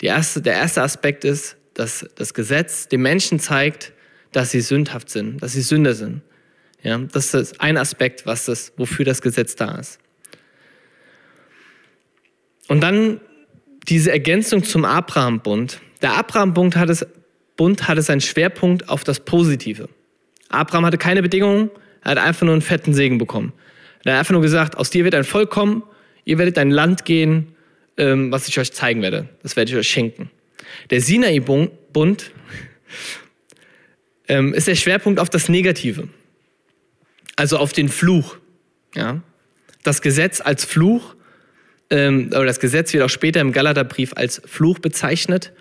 Erste, 0.00 0.42
der 0.42 0.54
erste 0.54 0.82
Aspekt 0.82 1.24
ist, 1.24 1.56
dass 1.74 2.04
das 2.16 2.34
Gesetz 2.34 2.88
den 2.88 3.02
Menschen 3.02 3.38
zeigt, 3.38 3.92
dass 4.32 4.50
sie 4.50 4.60
sündhaft 4.60 5.08
sind, 5.08 5.40
dass 5.40 5.52
sie 5.52 5.62
Sünder 5.62 5.94
sind. 5.94 6.22
Ja, 6.82 6.98
das 6.98 7.32
ist 7.34 7.60
ein 7.60 7.76
Aspekt, 7.76 8.26
was 8.26 8.46
das, 8.46 8.72
wofür 8.76 9.04
das 9.04 9.22
Gesetz 9.22 9.54
da 9.54 9.76
ist. 9.76 9.98
Und 12.68 12.80
dann 12.80 13.20
diese 13.88 14.10
Ergänzung 14.10 14.64
zum 14.64 14.84
Abraham-Bund. 14.84 15.80
Der 16.00 16.14
Abraham-Bund 16.16 16.76
hat, 16.76 16.90
es, 16.90 17.06
Bund 17.56 17.86
hatte 17.88 18.02
seinen 18.02 18.20
Schwerpunkt 18.20 18.88
auf 18.88 19.04
das 19.04 19.20
Positive. 19.20 19.88
Abraham 20.48 20.86
hatte 20.86 20.98
keine 20.98 21.22
Bedingungen, 21.22 21.70
er 22.02 22.12
hat 22.12 22.18
einfach 22.18 22.42
nur 22.42 22.52
einen 22.52 22.62
fetten 22.62 22.94
Segen 22.94 23.18
bekommen. 23.18 23.52
Er 24.04 24.14
hat 24.14 24.20
einfach 24.20 24.32
nur 24.32 24.42
gesagt, 24.42 24.76
aus 24.76 24.90
dir 24.90 25.04
wird 25.04 25.14
ein 25.14 25.24
Volk 25.24 25.50
kommen, 25.50 25.82
ihr 26.24 26.38
werdet 26.38 26.58
ein 26.58 26.70
Land 26.70 27.04
gehen, 27.04 27.54
ähm, 27.96 28.32
was 28.32 28.48
ich 28.48 28.58
euch 28.58 28.72
zeigen 28.72 29.02
werde. 29.02 29.28
Das 29.42 29.54
werde 29.54 29.70
ich 29.70 29.76
euch 29.76 29.88
schenken. 29.88 30.30
Der 30.90 31.00
Sinai-Bund 31.00 32.30
ähm, 34.28 34.54
ist 34.54 34.66
der 34.66 34.74
Schwerpunkt 34.74 35.20
auf 35.20 35.30
das 35.30 35.48
Negative 35.48 36.08
also 37.36 37.58
auf 37.58 37.72
den 37.72 37.88
Fluch. 37.88 38.36
Ja? 38.94 39.22
Das 39.82 40.02
Gesetz 40.02 40.40
als 40.40 40.64
Fluch, 40.64 41.14
ähm, 41.90 42.28
oder 42.30 42.46
das 42.46 42.60
Gesetz 42.60 42.92
wird 42.92 43.02
auch 43.02 43.10
später 43.10 43.40
im 43.40 43.52
Galaterbrief 43.52 44.12
als 44.16 44.40
Fluch 44.46 44.78
bezeichnet. 44.78 45.52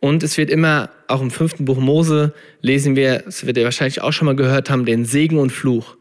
Und 0.00 0.22
es 0.22 0.36
wird 0.36 0.50
immer, 0.50 0.90
auch 1.08 1.22
im 1.22 1.30
fünften 1.30 1.64
Buch 1.64 1.78
Mose, 1.78 2.34
lesen 2.60 2.96
wir, 2.96 3.20
das 3.20 3.46
wird 3.46 3.56
ihr 3.56 3.64
wahrscheinlich 3.64 4.02
auch 4.02 4.12
schon 4.12 4.26
mal 4.26 4.36
gehört 4.36 4.70
haben, 4.70 4.84
den 4.84 5.04
Segen 5.04 5.38
und 5.38 5.50
Fluch. 5.50 5.96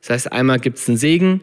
Das 0.00 0.10
heißt, 0.10 0.32
einmal 0.32 0.60
gibt 0.60 0.78
es 0.78 0.88
einen 0.88 0.98
Segen, 0.98 1.40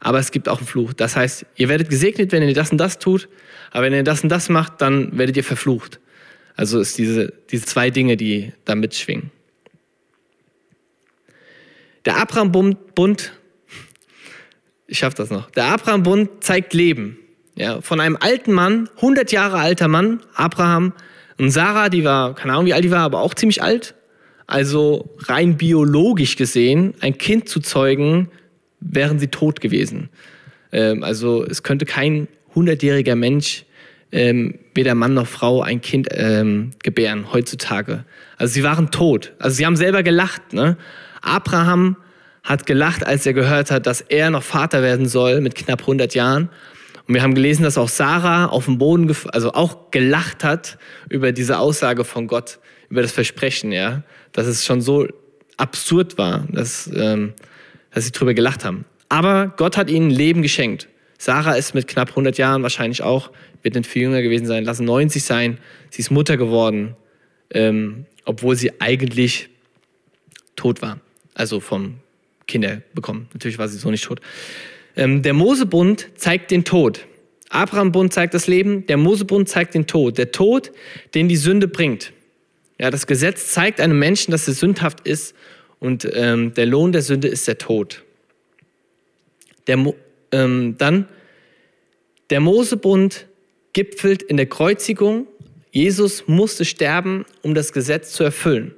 aber 0.00 0.18
es 0.18 0.30
gibt 0.30 0.48
auch 0.48 0.58
einen 0.58 0.66
Fluch. 0.66 0.92
Das 0.92 1.16
heißt, 1.16 1.46
ihr 1.56 1.68
werdet 1.68 1.90
gesegnet, 1.90 2.32
wenn 2.32 2.42
ihr 2.42 2.54
das 2.54 2.70
und 2.70 2.78
das 2.78 2.98
tut, 2.98 3.28
aber 3.70 3.86
wenn 3.86 3.92
ihr 3.92 4.04
das 4.04 4.22
und 4.22 4.28
das 4.28 4.48
macht, 4.48 4.80
dann 4.80 5.18
werdet 5.18 5.36
ihr 5.36 5.44
verflucht. 5.44 6.00
Also 6.56 6.80
ist 6.80 6.98
diese, 6.98 7.32
diese 7.50 7.66
zwei 7.66 7.90
Dinge, 7.90 8.16
die 8.16 8.52
da 8.64 8.74
mitschwingen. 8.74 9.30
Der 12.08 12.16
Abraham-Bund, 12.16 13.32
ich 14.86 14.96
schaffe 14.96 15.18
das 15.18 15.28
noch, 15.28 15.50
der 15.50 15.66
Abraham-Bund 15.66 16.42
zeigt 16.42 16.72
Leben. 16.72 17.18
Ja, 17.54 17.82
von 17.82 18.00
einem 18.00 18.16
alten 18.18 18.50
Mann, 18.50 18.88
100 18.96 19.30
Jahre 19.30 19.58
alter 19.58 19.88
Mann, 19.88 20.20
Abraham, 20.34 20.94
und 21.36 21.50
Sarah, 21.50 21.90
die 21.90 22.04
war, 22.04 22.34
keine 22.34 22.54
Ahnung 22.54 22.64
wie 22.64 22.72
alt 22.72 22.82
die 22.82 22.90
war, 22.90 23.00
aber 23.00 23.20
auch 23.20 23.34
ziemlich 23.34 23.62
alt. 23.62 23.94
Also 24.46 25.14
rein 25.18 25.58
biologisch 25.58 26.36
gesehen, 26.36 26.94
ein 27.00 27.18
Kind 27.18 27.50
zu 27.50 27.60
zeugen, 27.60 28.30
wären 28.80 29.18
sie 29.18 29.28
tot 29.28 29.60
gewesen. 29.60 30.08
Ähm, 30.72 31.04
also 31.04 31.44
es 31.44 31.62
könnte 31.62 31.84
kein 31.84 32.26
hundertjähriger 32.54 33.16
Mensch, 33.16 33.66
ähm, 34.12 34.58
weder 34.74 34.94
Mann 34.94 35.12
noch 35.12 35.26
Frau, 35.26 35.60
ein 35.60 35.82
Kind 35.82 36.08
ähm, 36.12 36.70
gebären 36.82 37.34
heutzutage. 37.34 38.06
Also 38.38 38.54
sie 38.54 38.62
waren 38.62 38.90
tot. 38.90 39.34
Also 39.38 39.56
sie 39.56 39.66
haben 39.66 39.76
selber 39.76 40.02
gelacht. 40.02 40.54
Ne? 40.54 40.78
Abraham 41.22 41.96
hat 42.42 42.66
gelacht, 42.66 43.06
als 43.06 43.26
er 43.26 43.34
gehört 43.34 43.70
hat, 43.70 43.86
dass 43.86 44.00
er 44.00 44.30
noch 44.30 44.42
Vater 44.42 44.82
werden 44.82 45.06
soll 45.06 45.40
mit 45.40 45.54
knapp 45.54 45.80
100 45.80 46.14
Jahren. 46.14 46.48
Und 47.06 47.14
wir 47.14 47.22
haben 47.22 47.34
gelesen, 47.34 47.62
dass 47.62 47.78
auch 47.78 47.88
Sarah 47.88 48.46
auf 48.46 48.66
dem 48.66 48.78
Boden, 48.78 49.14
also 49.32 49.52
auch 49.52 49.90
gelacht 49.90 50.44
hat 50.44 50.78
über 51.08 51.32
diese 51.32 51.58
Aussage 51.58 52.04
von 52.04 52.26
Gott, 52.26 52.58
über 52.90 53.02
das 53.02 53.12
Versprechen, 53.12 53.72
ja, 53.72 54.02
dass 54.32 54.46
es 54.46 54.64
schon 54.64 54.80
so 54.80 55.06
absurd 55.56 56.18
war, 56.18 56.46
dass, 56.50 56.90
ähm, 56.94 57.34
dass 57.92 58.04
sie 58.04 58.12
drüber 58.12 58.34
gelacht 58.34 58.64
haben. 58.64 58.84
Aber 59.08 59.52
Gott 59.56 59.76
hat 59.76 59.90
ihnen 59.90 60.10
Leben 60.10 60.42
geschenkt. 60.42 60.88
Sarah 61.18 61.54
ist 61.54 61.74
mit 61.74 61.88
knapp 61.88 62.10
100 62.10 62.38
Jahren 62.38 62.62
wahrscheinlich 62.62 63.02
auch, 63.02 63.30
wird 63.62 63.74
nicht 63.74 63.88
viel 63.88 64.02
jünger 64.02 64.22
gewesen 64.22 64.46
sein, 64.46 64.64
lassen 64.64 64.84
90 64.84 65.24
sein. 65.24 65.58
Sie 65.90 66.00
ist 66.00 66.10
Mutter 66.10 66.36
geworden, 66.36 66.94
ähm, 67.50 68.06
obwohl 68.24 68.54
sie 68.54 68.80
eigentlich 68.80 69.48
tot 70.56 70.80
war. 70.82 71.00
Also 71.38 71.60
vom 71.60 71.94
Kinder 72.48 72.82
bekommen. 72.94 73.28
Natürlich 73.32 73.58
war 73.58 73.68
sie 73.68 73.78
so 73.78 73.90
nicht 73.90 74.04
tot. 74.04 74.20
Ähm, 74.96 75.22
der 75.22 75.34
Mosebund 75.34 76.08
zeigt 76.16 76.50
den 76.50 76.64
Tod. 76.64 77.06
Abraham-Bund 77.50 78.12
zeigt 78.12 78.34
das 78.34 78.48
Leben, 78.48 78.86
der 78.86 78.96
Mosebund 78.96 79.48
zeigt 79.48 79.74
den 79.74 79.86
Tod. 79.86 80.18
Der 80.18 80.32
Tod, 80.32 80.72
den 81.14 81.28
die 81.28 81.36
Sünde 81.36 81.68
bringt. 81.68 82.12
Ja, 82.80 82.90
das 82.90 83.06
Gesetz 83.06 83.52
zeigt 83.52 83.80
einem 83.80 83.98
Menschen, 83.98 84.32
dass 84.32 84.48
er 84.48 84.54
sündhaft 84.54 85.06
ist 85.06 85.34
und 85.78 86.08
ähm, 86.12 86.54
der 86.54 86.66
Lohn 86.66 86.90
der 86.90 87.02
Sünde 87.02 87.28
ist 87.28 87.46
der 87.46 87.58
Tod. 87.58 88.02
Der, 89.68 89.94
ähm, 90.32 90.74
dann, 90.76 91.08
der 92.30 92.40
Mosebund 92.40 93.26
gipfelt 93.72 94.22
in 94.22 94.36
der 94.36 94.46
Kreuzigung. 94.46 95.28
Jesus 95.70 96.26
musste 96.26 96.64
sterben, 96.64 97.24
um 97.42 97.54
das 97.54 97.72
Gesetz 97.72 98.12
zu 98.12 98.24
erfüllen. 98.24 98.74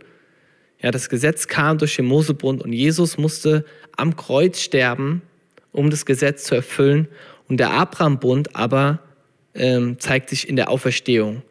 Ja, 0.83 0.91
das 0.91 1.09
Gesetz 1.09 1.47
kam 1.47 1.79
durch 1.79 1.97
den 1.97 2.07
Mosebund 2.07 2.63
und 2.63 2.73
Jesus 2.73 3.19
musste 3.19 3.65
am 3.97 4.17
Kreuz 4.17 4.61
sterben, 4.61 5.23
um 5.73 5.91
das 5.91 6.07
Gesetz 6.07 6.45
zu 6.45 6.55
erfüllen. 6.55 7.09
Und 7.49 7.59
der 7.59 7.71
Abraham-Bund 7.73 8.57
aber 8.57 9.01
ähm, 9.55 9.99
zeigt 9.99 10.31
sich 10.31 10.49
in 10.49 10.57
der 10.57 10.71
Auferstehung. 10.71 11.43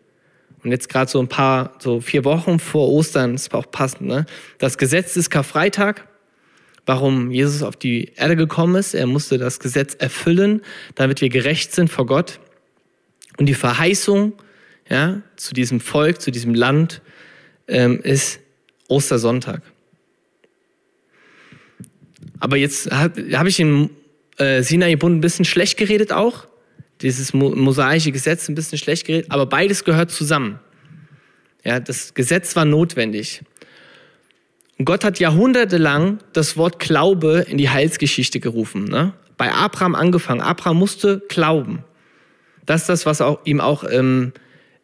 Und 0.64 0.72
jetzt 0.72 0.90
gerade 0.90 1.10
so 1.10 1.20
ein 1.20 1.28
paar, 1.28 1.76
so 1.80 2.02
vier 2.02 2.26
Wochen 2.26 2.60
vor 2.60 2.90
Ostern, 2.90 3.36
ist 3.36 3.54
auch 3.54 3.70
passend, 3.70 4.08
ne? 4.08 4.26
Das 4.58 4.78
Gesetz 4.78 5.16
ist 5.16 5.30
Karfreitag 5.30 6.06
warum 6.90 7.30
Jesus 7.30 7.62
auf 7.62 7.76
die 7.76 8.14
Erde 8.16 8.36
gekommen 8.36 8.74
ist. 8.74 8.96
Er 8.96 9.06
musste 9.06 9.38
das 9.38 9.60
Gesetz 9.60 9.94
erfüllen, 9.94 10.62
damit 10.96 11.22
wir 11.22 11.30
gerecht 11.30 11.72
sind 11.72 11.88
vor 11.88 12.08
Gott. 12.08 12.40
Und 13.38 13.46
die 13.46 13.54
Verheißung 13.54 14.34
ja, 14.90 15.22
zu 15.36 15.54
diesem 15.54 15.82
Volk, 15.82 16.20
zu 16.20 16.32
diesem 16.32 16.56
Land 16.56 17.04
ähm, 17.68 18.02
ist 18.02 18.40
Ostersonntag. 18.90 19.62
Aber 22.40 22.58
jetzt 22.58 22.92
habe 22.92 23.38
hab 23.38 23.48
ich 23.48 23.58
den 23.58 23.90
äh, 24.38 24.62
Sinai-Bund 24.62 25.18
ein 25.18 25.22
bisschen 25.22 25.46
schlecht 25.46 25.78
geredet 25.78 26.12
auch. 26.12 26.48
Dieses 27.02 27.34
mosaische 27.34 28.12
Gesetz 28.12 28.50
ein 28.50 28.56
bisschen 28.56 28.78
schlecht 28.78 29.06
geredet. 29.06 29.32
Aber 29.32 29.46
beides 29.46 29.86
gehört 29.86 30.12
zusammen. 30.12 30.60
Ja, 31.64 31.80
das 31.80 32.14
Gesetz 32.14 32.56
war 32.56 32.66
notwendig. 32.66 33.42
Und 34.78 34.86
Gott 34.86 35.04
hat 35.04 35.20
jahrhundertelang 35.20 36.20
das 36.34 36.56
Wort 36.56 36.80
Glaube 36.80 37.46
in 37.48 37.58
die 37.58 37.70
Heilsgeschichte 37.70 38.40
gerufen. 38.40 38.86
Ne? 38.86 39.14
Bei 39.38 39.52
Abraham 39.52 39.96
angefangen. 39.96 40.42
Abraham 40.42 40.78
musste 40.78 41.22
glauben. 41.28 41.84
Das 42.66 42.82
ist 42.82 42.90
das, 42.90 43.06
was 43.06 43.20
auch, 43.20 43.40
ihm 43.46 43.60
auch 43.60 43.84
im, 43.84 44.32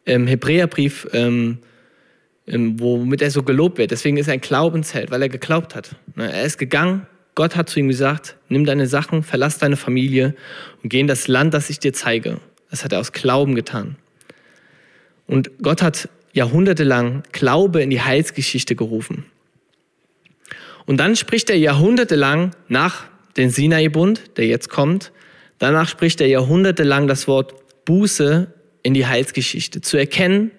im 0.04 0.26
Hebräerbrief, 0.26 1.06
ähm, 1.12 1.58
womit 2.46 3.22
er 3.22 3.30
so 3.30 3.42
gelobt 3.42 3.78
wird. 3.78 3.90
Deswegen 3.90 4.16
ist 4.16 4.28
er 4.28 4.34
ein 4.34 4.40
Glaubensheld, 4.40 5.10
weil 5.10 5.22
er 5.22 5.28
geglaubt 5.28 5.74
hat. 5.74 5.96
Ne? 6.14 6.32
Er 6.32 6.44
ist 6.44 6.58
gegangen, 6.58 7.06
Gott 7.34 7.56
hat 7.56 7.68
zu 7.68 7.80
ihm 7.80 7.88
gesagt, 7.88 8.36
nimm 8.48 8.64
deine 8.64 8.86
Sachen, 8.86 9.22
verlass 9.22 9.58
deine 9.58 9.76
Familie 9.76 10.34
und 10.82 10.88
geh 10.88 11.00
in 11.00 11.06
das 11.06 11.28
Land, 11.28 11.52
das 11.54 11.68
ich 11.70 11.78
dir 11.78 11.92
zeige. 11.92 12.40
Das 12.70 12.82
hat 12.82 12.92
er 12.92 13.00
aus 13.00 13.12
Glauben 13.12 13.54
getan. 13.54 13.96
Und 15.26 15.50
Gott 15.60 15.82
hat 15.82 16.08
jahrhundertelang 16.32 17.24
Glaube 17.32 17.82
in 17.82 17.90
die 17.90 18.00
Heilsgeschichte 18.00 18.74
gerufen. 18.74 19.26
Und 20.86 20.98
dann 20.98 21.16
spricht 21.16 21.50
er 21.50 21.58
jahrhundertelang 21.58 22.52
nach 22.68 23.04
dem 23.36 23.50
Sinai-Bund, 23.50 24.38
der 24.38 24.46
jetzt 24.46 24.70
kommt, 24.70 25.12
danach 25.58 25.88
spricht 25.88 26.20
er 26.20 26.28
jahrhundertelang 26.28 27.06
das 27.08 27.28
Wort 27.28 27.54
Buße 27.84 28.52
in 28.82 28.94
die 28.94 29.06
Heilsgeschichte. 29.06 29.80
Zu 29.80 29.96
erkennen, 29.96 30.52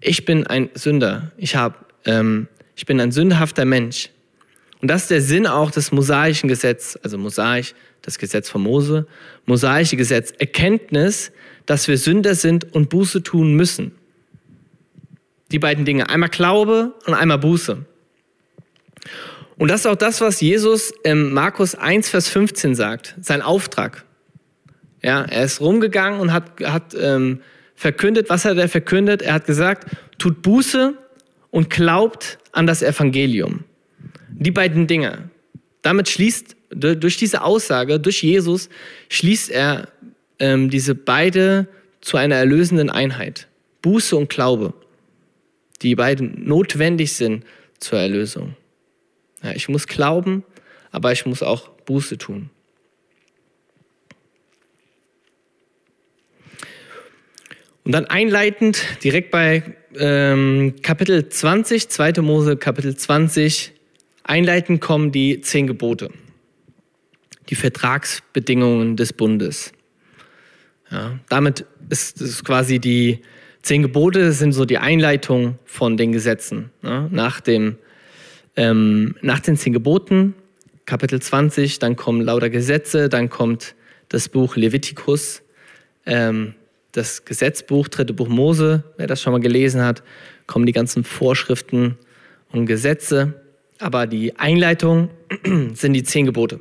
ich 0.00 0.24
bin 0.24 0.46
ein 0.46 0.70
Sünder, 0.74 1.32
ich, 1.36 1.56
hab, 1.56 1.92
ähm, 2.04 2.48
ich 2.76 2.86
bin 2.86 3.00
ein 3.00 3.12
sündhafter 3.12 3.64
Mensch. 3.64 4.10
Und 4.80 4.88
das 4.88 5.02
ist 5.02 5.10
der 5.10 5.20
Sinn 5.20 5.46
auch 5.46 5.70
des 5.70 5.90
mosaischen 5.90 6.48
Gesetzes, 6.48 6.96
also 7.02 7.18
mosaisch, 7.18 7.74
das 8.02 8.18
Gesetz 8.18 8.48
von 8.48 8.62
Mose, 8.62 9.06
mosaische 9.44 9.96
Gesetz, 9.96 10.32
Erkenntnis, 10.38 11.32
dass 11.66 11.88
wir 11.88 11.98
Sünder 11.98 12.34
sind 12.34 12.72
und 12.74 12.88
Buße 12.88 13.22
tun 13.22 13.54
müssen. 13.54 13.92
Die 15.50 15.58
beiden 15.58 15.84
Dinge, 15.84 16.08
einmal 16.08 16.28
Glaube 16.28 16.94
und 17.06 17.14
einmal 17.14 17.38
Buße. 17.38 17.84
Und 19.56 19.68
das 19.68 19.80
ist 19.80 19.86
auch 19.86 19.96
das, 19.96 20.20
was 20.20 20.40
Jesus 20.40 20.92
in 21.02 21.32
Markus 21.32 21.74
1, 21.74 22.08
Vers 22.08 22.28
15 22.28 22.76
sagt, 22.76 23.16
sein 23.20 23.42
Auftrag. 23.42 24.04
Ja, 25.02 25.22
er 25.22 25.44
ist 25.44 25.60
rumgegangen 25.60 26.20
und 26.20 26.32
hat, 26.32 26.60
hat 26.62 26.94
ähm, 26.94 27.40
verkündet, 27.78 28.28
was 28.28 28.44
hat 28.44 28.58
er 28.58 28.68
verkündet? 28.68 29.22
Er 29.22 29.34
hat 29.34 29.46
gesagt, 29.46 29.96
tut 30.18 30.42
Buße 30.42 30.94
und 31.50 31.70
glaubt 31.70 32.38
an 32.50 32.66
das 32.66 32.82
Evangelium. 32.82 33.64
Die 34.30 34.50
beiden 34.50 34.88
Dinge. 34.88 35.30
Damit 35.82 36.08
schließt, 36.08 36.56
durch 36.70 37.16
diese 37.16 37.42
Aussage, 37.42 38.00
durch 38.00 38.22
Jesus, 38.22 38.68
schließt 39.08 39.50
er 39.50 39.88
ähm, 40.40 40.70
diese 40.70 40.96
beide 40.96 41.68
zu 42.00 42.16
einer 42.16 42.34
erlösenden 42.34 42.90
Einheit. 42.90 43.46
Buße 43.80 44.16
und 44.16 44.28
Glaube, 44.28 44.74
die 45.80 45.94
beiden 45.94 46.44
notwendig 46.46 47.12
sind 47.12 47.44
zur 47.78 48.00
Erlösung. 48.00 48.56
Ja, 49.42 49.52
ich 49.52 49.68
muss 49.68 49.86
glauben, 49.86 50.42
aber 50.90 51.12
ich 51.12 51.26
muss 51.26 51.44
auch 51.44 51.68
Buße 51.86 52.18
tun. 52.18 52.50
Und 57.88 57.92
dann 57.92 58.04
einleitend, 58.04 58.84
direkt 59.02 59.30
bei 59.30 59.62
ähm, 59.96 60.74
Kapitel 60.82 61.26
20, 61.26 61.88
2. 61.88 62.20
Mose, 62.20 62.58
Kapitel 62.58 62.94
20, 62.94 63.72
einleitend 64.24 64.82
kommen 64.82 65.10
die 65.10 65.40
zehn 65.40 65.66
Gebote, 65.66 66.10
die 67.48 67.54
Vertragsbedingungen 67.54 68.98
des 68.98 69.14
Bundes. 69.14 69.72
Ja, 70.90 71.18
damit 71.30 71.64
ist 71.88 72.20
es 72.20 72.44
quasi 72.44 72.78
die 72.78 73.20
zehn 73.62 73.80
Gebote 73.80 74.32
sind 74.32 74.52
so 74.52 74.66
die 74.66 74.76
Einleitung 74.76 75.58
von 75.64 75.96
den 75.96 76.12
Gesetzen. 76.12 76.68
Ja, 76.82 77.08
nach 77.10 77.40
dem 77.40 77.78
ähm, 78.56 79.16
nach 79.22 79.40
den 79.40 79.56
zehn 79.56 79.72
Geboten, 79.72 80.34
Kapitel 80.84 81.22
20, 81.22 81.78
dann 81.78 81.96
kommen 81.96 82.20
lauter 82.20 82.50
Gesetze, 82.50 83.08
dann 83.08 83.30
kommt 83.30 83.74
das 84.10 84.28
Buch 84.28 84.56
Levitikus, 84.56 85.40
ähm, 86.04 86.54
das 86.92 87.24
Gesetzbuch, 87.24 87.88
dritte 87.88 88.14
Buch 88.14 88.28
Mose, 88.28 88.84
wer 88.96 89.06
das 89.06 89.20
schon 89.20 89.32
mal 89.32 89.40
gelesen 89.40 89.82
hat, 89.82 90.02
kommen 90.46 90.66
die 90.66 90.72
ganzen 90.72 91.04
Vorschriften 91.04 91.98
und 92.50 92.66
Gesetze. 92.66 93.34
Aber 93.78 94.06
die 94.06 94.36
Einleitung 94.36 95.10
sind 95.74 95.92
die 95.92 96.02
zehn 96.02 96.26
Gebote. 96.26 96.60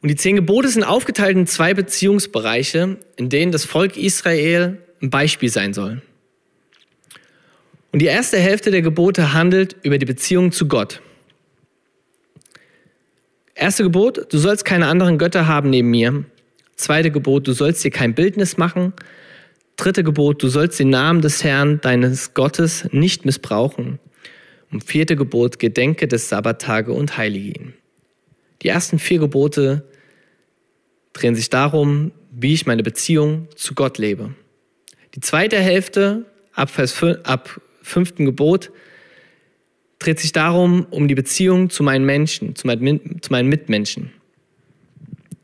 Und 0.00 0.08
die 0.08 0.16
zehn 0.16 0.36
Gebote 0.36 0.68
sind 0.68 0.82
aufgeteilt 0.82 1.36
in 1.36 1.46
zwei 1.46 1.74
Beziehungsbereiche, 1.74 2.98
in 3.16 3.28
denen 3.28 3.52
das 3.52 3.64
Volk 3.64 3.96
Israel 3.96 4.78
ein 5.00 5.10
Beispiel 5.10 5.48
sein 5.48 5.74
soll. 5.74 6.02
Und 7.92 8.00
die 8.00 8.06
erste 8.06 8.38
Hälfte 8.38 8.70
der 8.70 8.82
Gebote 8.82 9.32
handelt 9.32 9.76
über 9.82 9.98
die 9.98 10.06
Beziehung 10.06 10.50
zu 10.50 10.66
Gott. 10.66 11.02
Erste 13.54 13.82
Gebot, 13.82 14.32
du 14.32 14.38
sollst 14.38 14.64
keine 14.64 14.86
anderen 14.86 15.18
Götter 15.18 15.46
haben 15.46 15.70
neben 15.70 15.90
mir. 15.90 16.24
Zweite 16.82 17.12
Gebot, 17.12 17.46
du 17.46 17.52
sollst 17.52 17.84
dir 17.84 17.92
kein 17.92 18.12
Bildnis 18.12 18.56
machen. 18.56 18.92
Dritte 19.76 20.02
Gebot, 20.02 20.42
du 20.42 20.48
sollst 20.48 20.80
den 20.80 20.90
Namen 20.90 21.22
des 21.22 21.44
Herrn, 21.44 21.80
deines 21.80 22.34
Gottes, 22.34 22.88
nicht 22.90 23.24
missbrauchen. 23.24 24.00
Und 24.72 24.82
vierte 24.82 25.14
Gebot, 25.14 25.60
gedenke 25.60 26.08
des 26.08 26.28
Sabbattage 26.28 26.92
und 26.92 27.16
heilige 27.16 27.50
ihn. 27.50 27.74
Die 28.62 28.68
ersten 28.68 28.98
vier 28.98 29.20
Gebote 29.20 29.84
drehen 31.12 31.36
sich 31.36 31.50
darum, 31.50 32.10
wie 32.32 32.52
ich 32.52 32.66
meine 32.66 32.82
Beziehung 32.82 33.46
zu 33.54 33.74
Gott 33.74 33.98
lebe. 33.98 34.34
Die 35.14 35.20
zweite 35.20 35.58
Hälfte, 35.58 36.24
ab, 36.52 36.68
Vers 36.68 36.90
5, 36.90 37.20
ab 37.22 37.60
fünften 37.80 38.24
Gebot, 38.24 38.72
dreht 40.00 40.18
sich 40.18 40.32
darum, 40.32 40.86
um 40.90 41.06
die 41.06 41.14
Beziehung 41.14 41.70
zu 41.70 41.84
meinen 41.84 42.04
Menschen, 42.04 42.56
zu 42.56 42.66
meinen, 42.66 43.22
zu 43.22 43.30
meinen 43.30 43.48
Mitmenschen. 43.48 44.10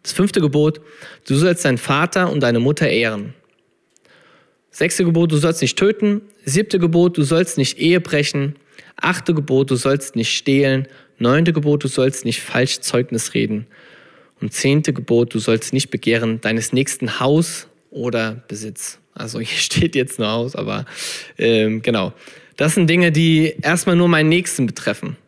Das 0.09 0.15
fünfte 0.15 0.41
Gebot, 0.41 0.81
du 1.27 1.35
sollst 1.35 1.67
deinen 1.67 1.77
Vater 1.77 2.33
und 2.33 2.41
deine 2.41 2.61
Mutter 2.61 2.89
ehren. 2.89 3.35
Sechste 4.71 5.05
Gebot, 5.05 5.31
du 5.31 5.37
sollst 5.37 5.61
nicht 5.61 5.79
töten. 5.79 6.23
Siebte 6.47 6.79
Gebot, 6.79 7.19
du 7.19 7.25
sollst 7.25 7.59
nicht 7.59 7.79
Ehe 7.79 8.01
brechen. 8.01 8.57
Achte 8.97 9.35
Gebot, 9.35 9.71
du 9.71 9.77
sollst 9.77 10.17
nicht 10.17 10.35
stehlen. 10.35 10.89
Neunte 11.19 11.53
Gebot, 11.53 11.85
du 11.85 11.89
sollst 11.89 12.25
nicht 12.25 12.41
falsch 12.41 12.81
Zeugnis 12.81 13.35
reden. 13.35 13.67
Und 14.41 14.55
zehnte 14.55 14.95
Gebot, 14.95 15.35
du 15.35 15.41
sollst 15.41 15.75
nicht 15.75 15.91
begehren 15.91 16.41
deines 16.41 16.73
nächsten 16.73 17.21
Haus 17.21 17.67
oder 17.91 18.43
Besitz. 18.49 19.01
Also 19.13 19.41
hier 19.41 19.59
steht 19.59 19.95
jetzt 19.95 20.19
nur 20.19 20.31
Haus, 20.31 20.57
aber 20.57 20.87
ähm, 21.37 21.83
genau. 21.83 22.15
Das 22.57 22.77
sind 22.77 22.89
Dinge, 22.89 23.13
die 23.13 23.57
erstmal 23.61 23.95
nur 23.95 24.09
meinen 24.09 24.31
Nächsten 24.31 24.65
betreffen. 24.65 25.19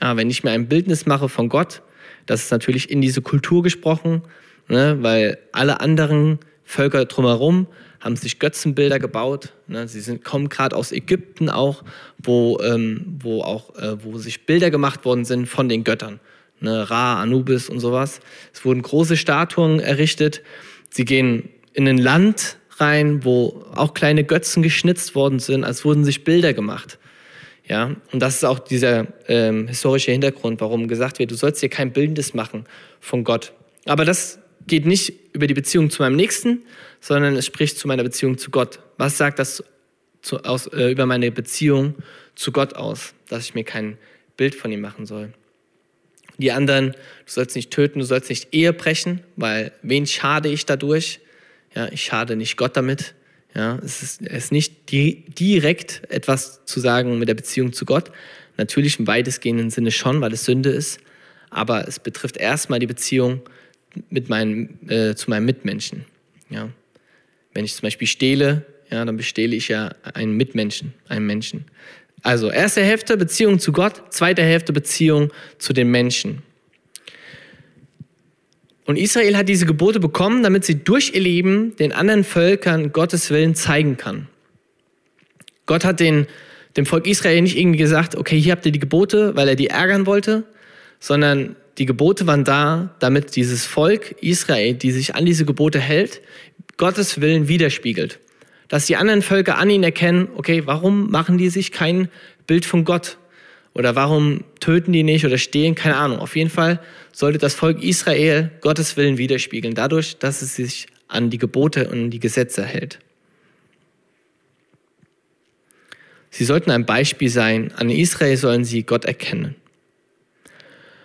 Ja, 0.00 0.16
wenn 0.16 0.30
ich 0.30 0.44
mir 0.44 0.52
ein 0.52 0.68
Bildnis 0.68 1.04
mache 1.04 1.28
von 1.28 1.48
Gott, 1.48 1.82
das 2.26 2.44
ist 2.44 2.50
natürlich 2.50 2.90
in 2.90 3.00
diese 3.00 3.22
Kultur 3.22 3.62
gesprochen, 3.62 4.22
ne, 4.68 4.98
weil 5.00 5.38
alle 5.52 5.80
anderen 5.80 6.38
Völker 6.64 7.04
drumherum 7.04 7.66
haben 8.00 8.16
sich 8.16 8.38
Götzenbilder 8.38 8.98
gebaut. 8.98 9.52
Ne? 9.66 9.88
Sie 9.88 10.00
sind, 10.00 10.24
kommen 10.24 10.50
gerade 10.50 10.76
aus 10.76 10.92
Ägypten 10.92 11.48
auch, 11.48 11.84
wo, 12.18 12.58
ähm, 12.60 13.16
wo 13.20 13.42
auch 13.42 13.74
äh, 13.76 14.04
wo 14.04 14.18
sich 14.18 14.44
Bilder 14.44 14.70
gemacht 14.70 15.04
worden 15.06 15.24
sind 15.24 15.46
von 15.46 15.68
den 15.70 15.84
Göttern. 15.84 16.20
Ne? 16.60 16.90
Ra, 16.90 17.20
Anubis 17.20 17.70
und 17.70 17.80
sowas. 17.80 18.20
Es 18.52 18.64
wurden 18.64 18.82
große 18.82 19.16
Statuen 19.16 19.80
errichtet. 19.80 20.42
Sie 20.90 21.06
gehen 21.06 21.48
in 21.72 21.88
ein 21.88 21.98
Land 21.98 22.58
rein, 22.76 23.24
wo 23.24 23.64
auch 23.74 23.94
kleine 23.94 24.24
Götzen 24.24 24.62
geschnitzt 24.62 25.14
worden 25.14 25.38
sind, 25.38 25.64
als 25.64 25.84
wurden 25.84 26.04
sich 26.04 26.24
Bilder 26.24 26.52
gemacht. 26.52 26.98
Ja, 27.66 27.96
und 28.12 28.20
das 28.20 28.36
ist 28.36 28.44
auch 28.44 28.58
dieser 28.58 29.06
ähm, 29.26 29.68
historische 29.68 30.12
Hintergrund, 30.12 30.60
warum 30.60 30.86
gesagt 30.86 31.18
wird, 31.18 31.30
du 31.30 31.34
sollst 31.34 31.62
dir 31.62 31.70
kein 31.70 31.92
Bildendes 31.92 32.34
machen 32.34 32.66
von 33.00 33.24
Gott. 33.24 33.52
Aber 33.86 34.04
das 34.04 34.38
geht 34.66 34.84
nicht 34.86 35.14
über 35.32 35.46
die 35.46 35.54
Beziehung 35.54 35.90
zu 35.90 36.02
meinem 36.02 36.16
Nächsten, 36.16 36.62
sondern 37.00 37.36
es 37.36 37.46
spricht 37.46 37.78
zu 37.78 37.88
meiner 37.88 38.02
Beziehung 38.02 38.36
zu 38.36 38.50
Gott. 38.50 38.80
Was 38.98 39.16
sagt 39.16 39.38
das 39.38 39.64
zu, 40.20 40.44
aus, 40.44 40.66
äh, 40.68 40.90
über 40.90 41.06
meine 41.06 41.30
Beziehung 41.30 41.94
zu 42.34 42.52
Gott 42.52 42.74
aus, 42.74 43.14
dass 43.28 43.44
ich 43.44 43.54
mir 43.54 43.64
kein 43.64 43.98
Bild 44.36 44.54
von 44.54 44.70
ihm 44.70 44.80
machen 44.80 45.06
soll? 45.06 45.32
Die 46.36 46.52
anderen, 46.52 46.92
du 46.92 46.96
sollst 47.26 47.56
nicht 47.56 47.70
töten, 47.70 48.00
du 48.00 48.04
sollst 48.04 48.28
nicht 48.28 48.52
Ehe 48.52 48.72
brechen, 48.72 49.20
weil 49.36 49.72
wen 49.82 50.06
schade 50.06 50.48
ich 50.48 50.66
dadurch? 50.66 51.20
Ja, 51.74 51.88
ich 51.90 52.04
schade 52.04 52.36
nicht 52.36 52.56
Gott 52.56 52.76
damit. 52.76 53.14
Ja, 53.54 53.78
es 53.84 54.02
ist, 54.02 54.22
es 54.22 54.44
ist 54.44 54.52
nicht 54.52 54.90
die, 54.90 55.24
direkt 55.26 56.02
etwas 56.10 56.64
zu 56.64 56.80
sagen 56.80 57.18
mit 57.18 57.28
der 57.28 57.34
Beziehung 57.34 57.72
zu 57.72 57.84
Gott. 57.84 58.10
Natürlich 58.56 58.98
im 58.98 59.06
weitestgehenden 59.06 59.70
Sinne 59.70 59.90
schon, 59.90 60.20
weil 60.20 60.32
es 60.32 60.44
Sünde 60.44 60.70
ist. 60.70 60.98
Aber 61.50 61.86
es 61.86 62.00
betrifft 62.00 62.36
erstmal 62.36 62.80
die 62.80 62.86
Beziehung 62.86 63.42
mit 64.10 64.28
meinen, 64.28 64.88
äh, 64.88 65.14
zu 65.14 65.30
meinem 65.30 65.44
Mitmenschen. 65.44 66.04
Ja. 66.50 66.68
Wenn 67.52 67.64
ich 67.64 67.74
zum 67.74 67.82
Beispiel 67.82 68.08
stehle, 68.08 68.66
ja, 68.90 69.04
dann 69.04 69.16
bestehle 69.16 69.54
ich 69.54 69.68
ja 69.68 69.94
einen 70.02 70.36
Mitmenschen, 70.36 70.92
einen 71.08 71.26
Menschen. 71.26 71.64
Also 72.22 72.50
erste 72.50 72.82
Hälfte 72.82 73.16
Beziehung 73.16 73.60
zu 73.60 73.70
Gott, 73.70 74.12
zweite 74.12 74.42
Hälfte 74.42 74.72
Beziehung 74.72 75.32
zu 75.58 75.72
den 75.72 75.90
Menschen. 75.90 76.42
Und 78.84 78.98
Israel 78.98 79.36
hat 79.36 79.48
diese 79.48 79.66
Gebote 79.66 79.98
bekommen, 79.98 80.42
damit 80.42 80.64
sie 80.64 80.84
durch 80.84 81.14
ihr 81.14 81.20
Leben 81.20 81.74
den 81.76 81.92
anderen 81.92 82.24
Völkern 82.24 82.92
Gottes 82.92 83.30
Willen 83.30 83.54
zeigen 83.54 83.96
kann. 83.96 84.28
Gott 85.66 85.84
hat 85.84 86.00
den, 86.00 86.26
dem 86.76 86.84
Volk 86.84 87.06
Israel 87.06 87.40
nicht 87.40 87.56
irgendwie 87.56 87.78
gesagt, 87.78 88.16
okay, 88.16 88.38
hier 88.38 88.52
habt 88.52 88.66
ihr 88.66 88.72
die 88.72 88.80
Gebote, 88.80 89.34
weil 89.36 89.48
er 89.48 89.56
die 89.56 89.68
ärgern 89.68 90.06
wollte, 90.06 90.44
sondern 91.00 91.56
die 91.78 91.86
Gebote 91.86 92.26
waren 92.26 92.44
da, 92.44 92.94
damit 93.00 93.36
dieses 93.36 93.64
Volk 93.64 94.16
Israel, 94.22 94.74
die 94.74 94.92
sich 94.92 95.14
an 95.14 95.24
diese 95.24 95.44
Gebote 95.44 95.80
hält, 95.80 96.20
Gottes 96.76 97.20
Willen 97.20 97.48
widerspiegelt. 97.48 98.20
Dass 98.68 98.86
die 98.86 98.96
anderen 98.96 99.22
Völker 99.22 99.58
an 99.58 99.70
ihn 99.70 99.82
erkennen, 99.82 100.28
okay, 100.36 100.62
warum 100.66 101.10
machen 101.10 101.38
die 101.38 101.48
sich 101.48 101.72
kein 101.72 102.08
Bild 102.46 102.64
von 102.64 102.84
Gott? 102.84 103.18
Oder 103.74 103.96
warum 103.96 104.44
töten 104.60 104.92
die 104.92 105.02
nicht 105.02 105.26
oder 105.26 105.36
stehlen? 105.36 105.74
Keine 105.74 105.96
Ahnung. 105.96 106.18
Auf 106.20 106.36
jeden 106.36 106.50
Fall 106.50 106.80
sollte 107.12 107.38
das 107.38 107.54
Volk 107.54 107.82
Israel 107.82 108.50
Gottes 108.60 108.96
Willen 108.96 109.18
widerspiegeln, 109.18 109.74
dadurch, 109.74 110.16
dass 110.18 110.42
es 110.42 110.54
sich 110.54 110.86
an 111.08 111.30
die 111.30 111.38
Gebote 111.38 111.88
und 111.88 112.10
die 112.10 112.20
Gesetze 112.20 112.64
hält. 112.64 113.00
Sie 116.30 116.44
sollten 116.44 116.70
ein 116.70 116.86
Beispiel 116.86 117.28
sein. 117.28 117.72
An 117.76 117.90
Israel 117.90 118.36
sollen 118.36 118.64
sie 118.64 118.84
Gott 118.84 119.04
erkennen. 119.04 119.56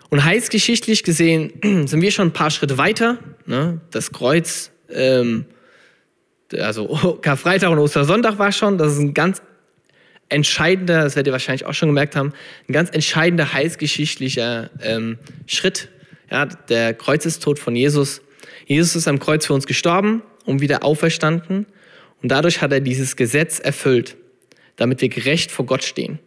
Und 0.09 0.23
heilsgeschichtlich 0.23 1.03
gesehen 1.03 1.51
sind 1.87 2.01
wir 2.01 2.11
schon 2.11 2.29
ein 2.29 2.33
paar 2.33 2.49
Schritte 2.51 2.77
weiter. 2.77 3.17
Ne? 3.45 3.79
Das 3.91 4.11
Kreuz, 4.11 4.71
ähm, 4.91 5.45
also 6.53 7.19
Karfreitag 7.21 7.69
und 7.71 7.79
Ostersonntag 7.79 8.39
war 8.39 8.51
schon, 8.51 8.77
das 8.77 8.93
ist 8.93 8.99
ein 8.99 9.13
ganz 9.13 9.41
entscheidender, 10.29 11.03
das 11.03 11.15
werdet 11.15 11.27
ihr 11.27 11.33
wahrscheinlich 11.33 11.65
auch 11.65 11.73
schon 11.73 11.89
gemerkt 11.89 12.15
haben, 12.15 12.33
ein 12.67 12.73
ganz 12.73 12.89
entscheidender 12.91 13.53
heilsgeschichtlicher 13.53 14.69
ähm, 14.81 15.17
Schritt 15.47 15.89
ja, 16.31 16.45
der 16.45 16.93
Kreuzestod 16.93 17.59
von 17.59 17.75
Jesus. 17.75 18.21
Jesus 18.65 18.95
ist 18.95 19.07
am 19.07 19.19
Kreuz 19.19 19.45
für 19.45 19.53
uns 19.53 19.65
gestorben 19.65 20.21
und 20.45 20.61
wieder 20.61 20.83
auferstanden. 20.83 21.65
Und 22.21 22.29
dadurch 22.29 22.61
hat 22.61 22.71
er 22.71 22.81
dieses 22.81 23.15
Gesetz 23.15 23.59
erfüllt, 23.59 24.15
damit 24.75 25.01
wir 25.01 25.09
gerecht 25.09 25.51
vor 25.51 25.65
Gott 25.65 25.83
stehen. 25.83 26.19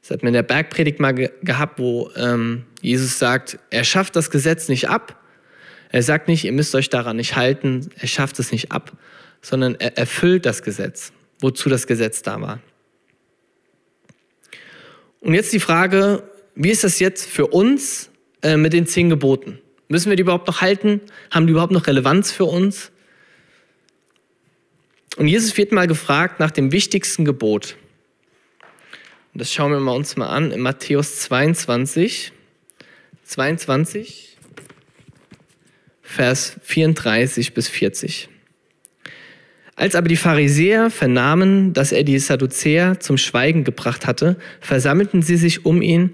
Das 0.00 0.10
hat 0.10 0.22
man 0.22 0.28
in 0.28 0.34
der 0.34 0.42
Bergpredigt 0.42 1.00
mal 1.00 1.12
ge 1.12 1.30
gehabt, 1.42 1.78
wo 1.78 2.10
ähm, 2.16 2.64
Jesus 2.80 3.18
sagt, 3.18 3.58
er 3.70 3.84
schafft 3.84 4.16
das 4.16 4.30
Gesetz 4.30 4.68
nicht 4.68 4.88
ab. 4.88 5.20
Er 5.92 6.02
sagt 6.02 6.28
nicht, 6.28 6.44
ihr 6.44 6.52
müsst 6.52 6.74
euch 6.74 6.88
daran 6.88 7.16
nicht 7.16 7.36
halten, 7.36 7.90
er 7.98 8.06
schafft 8.06 8.38
es 8.38 8.52
nicht 8.52 8.70
ab, 8.70 8.92
sondern 9.42 9.74
er 9.74 9.98
erfüllt 9.98 10.46
das 10.46 10.62
Gesetz, 10.62 11.12
wozu 11.40 11.68
das 11.68 11.86
Gesetz 11.86 12.22
da 12.22 12.40
war. 12.40 12.60
Und 15.20 15.34
jetzt 15.34 15.52
die 15.52 15.60
Frage, 15.60 16.22
wie 16.54 16.70
ist 16.70 16.84
das 16.84 16.98
jetzt 16.98 17.28
für 17.28 17.46
uns 17.46 18.10
äh, 18.42 18.56
mit 18.56 18.72
den 18.72 18.86
zehn 18.86 19.10
Geboten? 19.10 19.58
Müssen 19.88 20.08
wir 20.08 20.16
die 20.16 20.22
überhaupt 20.22 20.46
noch 20.46 20.60
halten? 20.60 21.00
Haben 21.30 21.46
die 21.46 21.52
überhaupt 21.52 21.72
noch 21.72 21.86
Relevanz 21.86 22.32
für 22.32 22.44
uns? 22.44 22.90
Und 25.16 25.26
Jesus 25.26 25.56
wird 25.56 25.72
mal 25.72 25.86
gefragt 25.86 26.40
nach 26.40 26.50
dem 26.50 26.72
wichtigsten 26.72 27.24
Gebot. 27.24 27.76
Und 29.32 29.40
das 29.40 29.52
schauen 29.52 29.72
wir 29.72 29.92
uns 29.92 30.16
mal 30.16 30.28
an 30.28 30.50
in 30.52 30.60
Matthäus 30.60 31.20
22, 31.20 32.32
22, 33.24 34.36
Vers 36.02 36.56
34 36.62 37.54
bis 37.54 37.68
40. 37.68 38.28
Als 39.80 39.94
aber 39.94 40.08
die 40.08 40.16
Pharisäer 40.16 40.90
vernahmen, 40.90 41.72
dass 41.72 41.90
er 41.90 42.04
die 42.04 42.18
Sadduzäer 42.18 43.00
zum 43.00 43.16
Schweigen 43.16 43.64
gebracht 43.64 44.06
hatte, 44.06 44.36
versammelten 44.60 45.22
sie 45.22 45.38
sich 45.38 45.64
um 45.64 45.80
ihn 45.80 46.10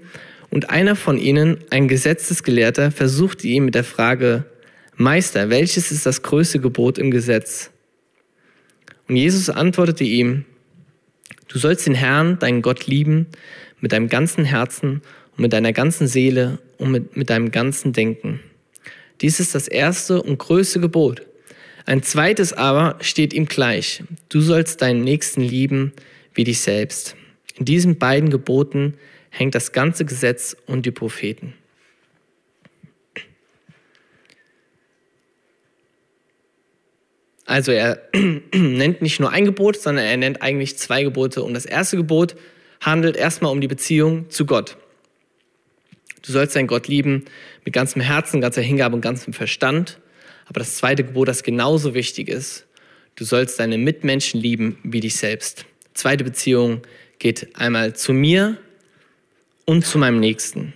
und 0.49 0.69
einer 0.69 0.95
von 0.95 1.17
ihnen, 1.17 1.57
ein 1.69 1.89
Gesetzesgelehrter, 1.89 2.91
versuchte 2.91 3.45
ihn 3.45 3.65
mit 3.65 3.75
der 3.75 3.83
Frage, 3.83 4.45
Meister, 4.95 5.49
welches 5.49 5.91
ist 5.91 6.05
das 6.05 6.21
größte 6.21 6.61
Gebot 6.61 6.97
im 6.97 7.11
Gesetz? 7.11 7.69
Und 9.09 9.17
Jesus 9.17 9.49
antwortete 9.49 10.05
ihm, 10.05 10.45
du 11.49 11.59
sollst 11.59 11.87
den 11.87 11.95
Herrn, 11.95 12.39
deinen 12.39 12.61
Gott 12.61 12.87
lieben, 12.87 13.27
mit 13.81 13.91
deinem 13.91 14.07
ganzen 14.07 14.45
Herzen 14.45 15.01
und 15.35 15.39
mit 15.41 15.51
deiner 15.51 15.73
ganzen 15.73 16.07
Seele 16.07 16.59
und 16.77 16.91
mit, 16.91 17.17
mit 17.17 17.29
deinem 17.29 17.51
ganzen 17.51 17.91
Denken. 17.91 18.39
Dies 19.19 19.41
ist 19.41 19.53
das 19.55 19.67
erste 19.67 20.23
und 20.23 20.37
größte 20.37 20.79
Gebot. 20.79 21.26
Ein 21.87 22.03
zweites 22.03 22.51
aber 22.51 22.97
steht 22.99 23.33
ihm 23.33 23.45
gleich. 23.45 24.03
Du 24.27 24.41
sollst 24.41 24.81
deinen 24.81 25.05
Nächsten 25.05 25.39
lieben 25.41 25.93
wie 26.33 26.43
dich 26.43 26.59
selbst. 26.59 27.15
In 27.55 27.63
diesen 27.63 27.97
beiden 27.97 28.29
Geboten 28.29 28.95
hängt 29.29 29.55
das 29.55 29.71
ganze 29.71 30.03
Gesetz 30.03 30.57
und 30.65 30.85
die 30.85 30.91
Propheten. 30.91 31.53
Also 37.45 37.71
er 37.71 38.01
nennt 38.53 39.01
nicht 39.01 39.21
nur 39.21 39.31
ein 39.31 39.45
Gebot, 39.45 39.77
sondern 39.77 40.03
er 40.03 40.17
nennt 40.17 40.41
eigentlich 40.41 40.77
zwei 40.77 41.03
Gebote. 41.03 41.41
Und 41.41 41.53
das 41.53 41.65
erste 41.65 41.95
Gebot 41.95 42.35
handelt 42.81 43.15
erstmal 43.15 43.53
um 43.53 43.61
die 43.61 43.69
Beziehung 43.69 44.29
zu 44.29 44.45
Gott. 44.45 44.75
Du 46.21 46.33
sollst 46.33 46.53
deinen 46.53 46.67
Gott 46.67 46.89
lieben 46.89 47.23
mit 47.63 47.73
ganzem 47.73 48.01
Herzen, 48.01 48.41
ganzer 48.41 48.61
Hingabe 48.61 48.95
und 48.95 49.01
ganzem 49.01 49.31
Verstand. 49.31 50.01
Aber 50.49 50.59
das 50.59 50.77
zweite 50.77 51.03
Gebot, 51.03 51.27
das 51.27 51.43
genauso 51.43 51.93
wichtig 51.93 52.29
ist, 52.29 52.65
du 53.15 53.25
sollst 53.25 53.59
deine 53.59 53.77
Mitmenschen 53.77 54.39
lieben 54.39 54.77
wie 54.83 54.99
dich 54.99 55.15
selbst. 55.15 55.65
Zweite 55.93 56.23
Beziehung 56.23 56.81
geht 57.19 57.55
einmal 57.55 57.95
zu 57.95 58.13
mir 58.13 58.57
und 59.65 59.85
zu 59.85 59.97
meinem 59.97 60.19
Nächsten. 60.19 60.73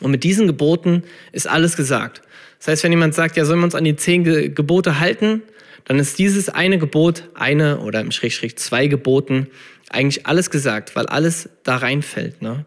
Und 0.00 0.10
mit 0.10 0.24
diesen 0.24 0.46
Geboten 0.46 1.02
ist 1.32 1.48
alles 1.48 1.76
gesagt. 1.76 2.22
Das 2.58 2.68
heißt, 2.68 2.84
wenn 2.84 2.92
jemand 2.92 3.14
sagt, 3.14 3.36
ja, 3.36 3.44
sollen 3.44 3.60
wir 3.60 3.64
uns 3.64 3.74
an 3.74 3.84
die 3.84 3.96
zehn 3.96 4.24
Gebote 4.54 5.00
halten, 5.00 5.42
dann 5.84 5.98
ist 5.98 6.18
dieses 6.18 6.48
eine 6.48 6.78
Gebot, 6.78 7.24
eine 7.34 7.80
oder 7.80 8.00
im 8.00 8.12
Schrägstrich 8.12 8.56
zwei 8.56 8.86
Geboten, 8.86 9.48
eigentlich 9.88 10.26
alles 10.26 10.50
gesagt, 10.50 10.94
weil 10.94 11.06
alles 11.06 11.48
da 11.64 11.78
reinfällt. 11.78 12.42
Ne? 12.42 12.64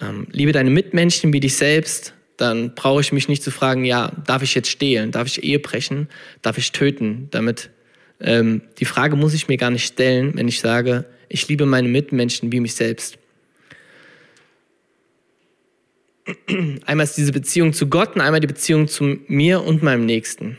Ähm, 0.00 0.26
liebe 0.30 0.52
deine 0.52 0.70
Mitmenschen 0.70 1.32
wie 1.32 1.40
dich 1.40 1.56
selbst, 1.56 2.13
dann 2.36 2.74
brauche 2.74 3.00
ich 3.00 3.12
mich 3.12 3.28
nicht 3.28 3.42
zu 3.42 3.50
fragen, 3.50 3.84
ja, 3.84 4.12
darf 4.26 4.42
ich 4.42 4.54
jetzt 4.54 4.70
stehlen, 4.70 5.10
darf 5.10 5.26
ich 5.26 5.42
Ehe 5.42 5.58
brechen, 5.58 6.08
darf 6.42 6.58
ich 6.58 6.72
töten, 6.72 7.28
damit 7.30 7.70
ähm, 8.20 8.62
die 8.78 8.84
Frage 8.84 9.16
muss 9.16 9.34
ich 9.34 9.48
mir 9.48 9.56
gar 9.56 9.70
nicht 9.70 9.86
stellen, 9.86 10.32
wenn 10.34 10.48
ich 10.48 10.60
sage, 10.60 11.04
ich 11.28 11.48
liebe 11.48 11.66
meine 11.66 11.88
Mitmenschen 11.88 12.52
wie 12.52 12.60
mich 12.60 12.74
selbst. 12.74 13.18
Einmal 16.86 17.04
ist 17.04 17.16
diese 17.16 17.32
Beziehung 17.32 17.72
zu 17.72 17.88
Gott 17.88 18.14
und 18.14 18.20
einmal 18.20 18.40
die 18.40 18.46
Beziehung 18.46 18.88
zu 18.88 19.18
mir 19.28 19.62
und 19.62 19.82
meinem 19.82 20.06
Nächsten. 20.06 20.58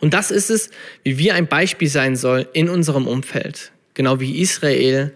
Und 0.00 0.14
das 0.14 0.30
ist 0.30 0.50
es, 0.50 0.70
wie 1.02 1.18
wir 1.18 1.34
ein 1.34 1.46
Beispiel 1.46 1.88
sein 1.88 2.16
sollen 2.16 2.46
in 2.52 2.68
unserem 2.68 3.06
Umfeld. 3.06 3.72
Genau 3.94 4.20
wie 4.20 4.40
Israel 4.40 5.12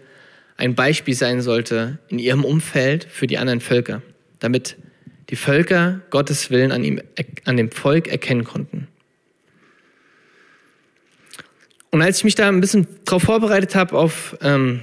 ein 0.57 0.75
Beispiel 0.75 1.15
sein 1.15 1.41
sollte 1.41 1.99
in 2.09 2.19
ihrem 2.19 2.45
Umfeld 2.45 3.03
für 3.05 3.25
die 3.25 3.37
anderen 3.37 3.61
Völker, 3.61 4.01
damit 4.39 4.77
die 5.31 5.37
Völker 5.37 6.01
Gottes 6.09 6.51
Willen 6.51 6.73
an, 6.73 6.83
ihm, 6.83 7.01
an 7.45 7.55
dem 7.57 7.71
Volk 7.71 8.09
erkennen 8.09 8.43
konnten. 8.43 8.89
Und 11.89 12.01
als 12.01 12.19
ich 12.19 12.23
mich 12.25 12.35
da 12.35 12.49
ein 12.49 12.61
bisschen 12.61 12.85
darauf 13.05 13.23
vorbereitet 13.23 13.73
habe, 13.75 13.97
auf 13.97 14.37
ähm, 14.41 14.81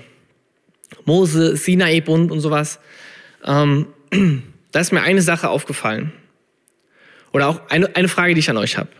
Mose, 1.04 1.56
Sinai-Bund 1.56 2.30
und 2.30 2.40
sowas, 2.40 2.80
ähm, 3.44 3.88
da 4.72 4.80
ist 4.80 4.92
mir 4.92 5.02
eine 5.02 5.22
Sache 5.22 5.50
aufgefallen. 5.50 6.12
Oder 7.32 7.48
auch 7.48 7.68
eine, 7.68 7.94
eine 7.94 8.08
Frage, 8.08 8.32
die 8.34 8.40
ich 8.40 8.48
an 8.48 8.56
euch 8.56 8.78
habe. 8.78 8.90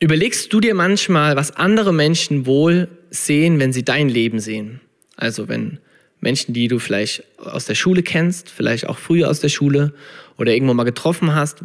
Überlegst 0.00 0.50
du 0.52 0.60
dir 0.60 0.74
manchmal, 0.74 1.36
was 1.36 1.56
andere 1.56 1.92
Menschen 1.92 2.46
wohl 2.46 2.88
sehen, 3.10 3.58
wenn 3.58 3.72
sie 3.72 3.84
dein 3.84 4.08
Leben 4.08 4.40
sehen? 4.40 4.80
Also 5.16 5.48
wenn 5.48 5.78
Menschen, 6.20 6.54
die 6.54 6.68
du 6.68 6.78
vielleicht 6.78 7.24
aus 7.38 7.66
der 7.66 7.74
Schule 7.74 8.02
kennst, 8.02 8.50
vielleicht 8.50 8.88
auch 8.88 8.98
früher 8.98 9.30
aus 9.30 9.40
der 9.40 9.48
Schule 9.48 9.92
oder 10.38 10.52
irgendwo 10.52 10.74
mal 10.74 10.84
getroffen 10.84 11.34
hast, 11.34 11.62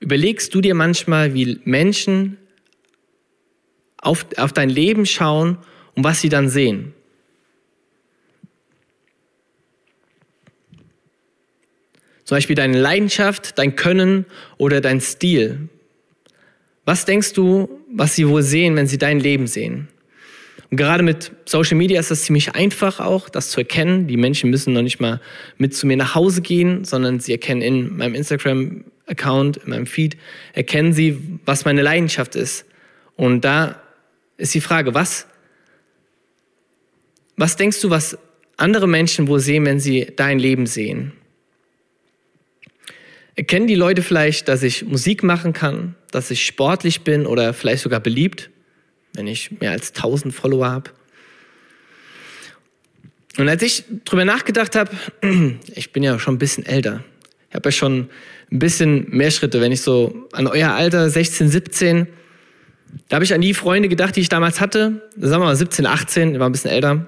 überlegst 0.00 0.54
du 0.54 0.60
dir 0.60 0.74
manchmal, 0.74 1.34
wie 1.34 1.60
Menschen 1.64 2.36
auf, 3.98 4.26
auf 4.36 4.52
dein 4.52 4.68
Leben 4.68 5.06
schauen 5.06 5.58
und 5.94 6.04
was 6.04 6.20
sie 6.20 6.28
dann 6.28 6.48
sehen? 6.48 6.92
Zum 12.24 12.36
Beispiel 12.36 12.56
deine 12.56 12.80
Leidenschaft, 12.80 13.58
dein 13.58 13.76
Können 13.76 14.26
oder 14.56 14.80
dein 14.80 15.00
Stil. 15.00 15.68
Was 16.84 17.04
denkst 17.04 17.32
du, 17.34 17.68
was 17.92 18.16
sie 18.16 18.28
wohl 18.28 18.42
sehen, 18.42 18.74
wenn 18.74 18.86
sie 18.86 18.98
dein 18.98 19.20
Leben 19.20 19.46
sehen? 19.46 19.88
Und 20.72 20.78
gerade 20.78 21.02
mit 21.02 21.32
Social 21.44 21.76
Media 21.76 22.00
ist 22.00 22.10
das 22.10 22.22
ziemlich 22.22 22.54
einfach 22.54 22.98
auch, 22.98 23.28
das 23.28 23.50
zu 23.50 23.60
erkennen. 23.60 24.06
Die 24.06 24.16
Menschen 24.16 24.48
müssen 24.48 24.72
noch 24.72 24.80
nicht 24.80 25.00
mal 25.00 25.20
mit 25.58 25.74
zu 25.74 25.86
mir 25.86 25.98
nach 25.98 26.14
Hause 26.14 26.40
gehen, 26.40 26.86
sondern 26.86 27.20
sie 27.20 27.32
erkennen 27.32 27.60
in 27.60 27.94
meinem 27.98 28.14
Instagram-Account, 28.14 29.58
in 29.58 29.68
meinem 29.68 29.84
Feed, 29.84 30.16
erkennen 30.54 30.94
sie, 30.94 31.38
was 31.44 31.66
meine 31.66 31.82
Leidenschaft 31.82 32.36
ist. 32.36 32.64
Und 33.16 33.42
da 33.42 33.82
ist 34.38 34.54
die 34.54 34.62
Frage, 34.62 34.94
was, 34.94 35.26
was 37.36 37.56
denkst 37.56 37.82
du, 37.82 37.90
was 37.90 38.16
andere 38.56 38.88
Menschen 38.88 39.28
wohl 39.28 39.40
sehen, 39.40 39.66
wenn 39.66 39.78
sie 39.78 40.10
dein 40.16 40.38
Leben 40.38 40.64
sehen? 40.64 41.12
Erkennen 43.34 43.66
die 43.66 43.74
Leute 43.74 44.00
vielleicht, 44.00 44.48
dass 44.48 44.62
ich 44.62 44.86
Musik 44.86 45.22
machen 45.22 45.52
kann, 45.52 45.96
dass 46.12 46.30
ich 46.30 46.46
sportlich 46.46 47.02
bin 47.02 47.26
oder 47.26 47.52
vielleicht 47.52 47.82
sogar 47.82 48.00
beliebt? 48.00 48.48
Wenn 49.14 49.26
ich 49.26 49.60
mehr 49.60 49.72
als 49.72 49.94
1000 49.94 50.34
Follower 50.34 50.68
habe. 50.68 50.90
Und 53.38 53.48
als 53.48 53.62
ich 53.62 53.84
drüber 54.04 54.24
nachgedacht 54.24 54.76
habe, 54.76 54.90
ich 55.74 55.92
bin 55.92 56.02
ja 56.02 56.18
schon 56.18 56.34
ein 56.34 56.38
bisschen 56.38 56.66
älter, 56.66 57.02
ich 57.48 57.54
habe 57.54 57.68
ja 57.68 57.72
schon 57.72 58.08
ein 58.50 58.58
bisschen 58.58 59.08
mehr 59.10 59.30
Schritte, 59.30 59.60
wenn 59.60 59.72
ich 59.72 59.82
so 59.82 60.28
an 60.32 60.46
euer 60.46 60.70
Alter, 60.70 61.08
16, 61.08 61.48
17, 61.48 62.06
da 63.08 63.16
habe 63.16 63.24
ich 63.24 63.32
an 63.32 63.40
die 63.40 63.54
Freunde 63.54 63.88
gedacht, 63.88 64.16
die 64.16 64.20
ich 64.20 64.28
damals 64.28 64.60
hatte, 64.60 65.02
sagen 65.16 65.42
wir 65.42 65.46
mal 65.46 65.56
17, 65.56 65.86
18, 65.86 66.34
ich 66.34 66.38
war 66.38 66.48
ein 66.48 66.52
bisschen 66.52 66.70
älter. 66.70 66.92
Und 66.92 67.06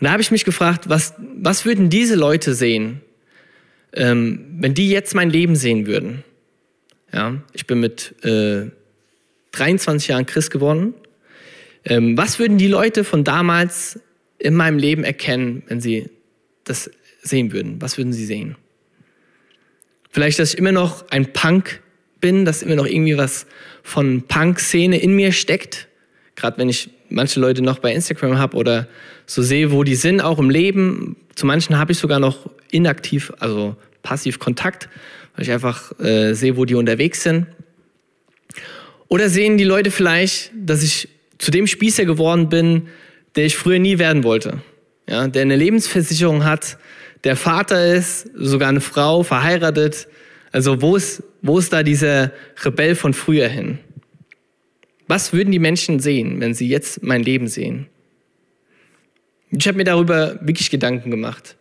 da 0.00 0.10
habe 0.10 0.22
ich 0.22 0.30
mich 0.30 0.44
gefragt, 0.44 0.88
was, 0.88 1.14
was 1.18 1.64
würden 1.64 1.90
diese 1.90 2.16
Leute 2.16 2.54
sehen, 2.54 3.00
ähm, 3.92 4.46
wenn 4.58 4.74
die 4.74 4.90
jetzt 4.90 5.14
mein 5.14 5.30
Leben 5.30 5.56
sehen 5.56 5.86
würden? 5.86 6.22
Ja, 7.12 7.42
ich 7.52 7.66
bin 7.66 7.80
mit 7.80 8.14
äh, 8.24 8.66
23 9.58 10.08
Jahren 10.08 10.26
Christ 10.26 10.50
geworden. 10.50 10.94
Ähm, 11.84 12.16
was 12.16 12.38
würden 12.38 12.58
die 12.58 12.68
Leute 12.68 13.04
von 13.04 13.24
damals 13.24 14.00
in 14.38 14.54
meinem 14.54 14.78
Leben 14.78 15.04
erkennen, 15.04 15.62
wenn 15.68 15.80
sie 15.80 16.10
das 16.64 16.90
sehen 17.22 17.52
würden? 17.52 17.80
Was 17.80 17.96
würden 17.96 18.12
sie 18.12 18.26
sehen? 18.26 18.56
Vielleicht, 20.10 20.38
dass 20.38 20.54
ich 20.54 20.58
immer 20.58 20.72
noch 20.72 21.08
ein 21.10 21.32
Punk 21.32 21.82
bin, 22.20 22.44
dass 22.44 22.62
immer 22.62 22.74
noch 22.74 22.86
irgendwie 22.86 23.16
was 23.16 23.46
von 23.82 24.22
Punk-Szene 24.22 24.98
in 24.98 25.14
mir 25.14 25.32
steckt. 25.32 25.88
Gerade 26.34 26.58
wenn 26.58 26.68
ich 26.68 26.90
manche 27.08 27.38
Leute 27.38 27.62
noch 27.62 27.78
bei 27.78 27.94
Instagram 27.94 28.38
habe 28.38 28.56
oder 28.56 28.88
so 29.26 29.42
sehe, 29.42 29.70
wo 29.70 29.84
die 29.84 29.94
sind, 29.94 30.20
auch 30.20 30.38
im 30.38 30.50
Leben. 30.50 31.16
Zu 31.34 31.46
manchen 31.46 31.78
habe 31.78 31.92
ich 31.92 31.98
sogar 31.98 32.18
noch 32.18 32.50
inaktiv, 32.70 33.32
also 33.38 33.76
passiv 34.02 34.38
Kontakt, 34.38 34.88
weil 35.34 35.44
ich 35.44 35.52
einfach 35.52 35.98
äh, 36.00 36.34
sehe, 36.34 36.56
wo 36.56 36.64
die 36.64 36.74
unterwegs 36.74 37.22
sind. 37.22 37.46
Oder 39.08 39.28
sehen 39.28 39.56
die 39.56 39.64
Leute 39.64 39.90
vielleicht, 39.90 40.50
dass 40.54 40.82
ich 40.82 41.08
zu 41.38 41.50
dem 41.50 41.66
Spießer 41.66 42.04
geworden 42.04 42.48
bin, 42.48 42.88
der 43.36 43.46
ich 43.46 43.56
früher 43.56 43.78
nie 43.78 43.98
werden 43.98 44.24
wollte? 44.24 44.62
Ja, 45.08 45.28
der 45.28 45.42
eine 45.42 45.56
Lebensversicherung 45.56 46.44
hat, 46.44 46.78
der 47.24 47.36
Vater 47.36 47.94
ist, 47.94 48.28
sogar 48.34 48.68
eine 48.68 48.80
Frau, 48.80 49.22
verheiratet. 49.22 50.08
Also 50.52 50.82
wo 50.82 50.96
ist, 50.96 51.22
wo 51.42 51.58
ist 51.58 51.72
da 51.72 51.82
dieser 51.82 52.32
Rebell 52.64 52.94
von 52.94 53.14
früher 53.14 53.48
hin? 53.48 53.78
Was 55.06 55.32
würden 55.32 55.52
die 55.52 55.58
Menschen 55.58 56.00
sehen, 56.00 56.40
wenn 56.40 56.54
sie 56.54 56.68
jetzt 56.68 57.02
mein 57.02 57.22
Leben 57.22 57.46
sehen? 57.46 57.86
Ich 59.50 59.66
habe 59.68 59.78
mir 59.78 59.84
darüber 59.84 60.38
wirklich 60.40 60.70
Gedanken 60.70 61.10
gemacht. 61.10 61.56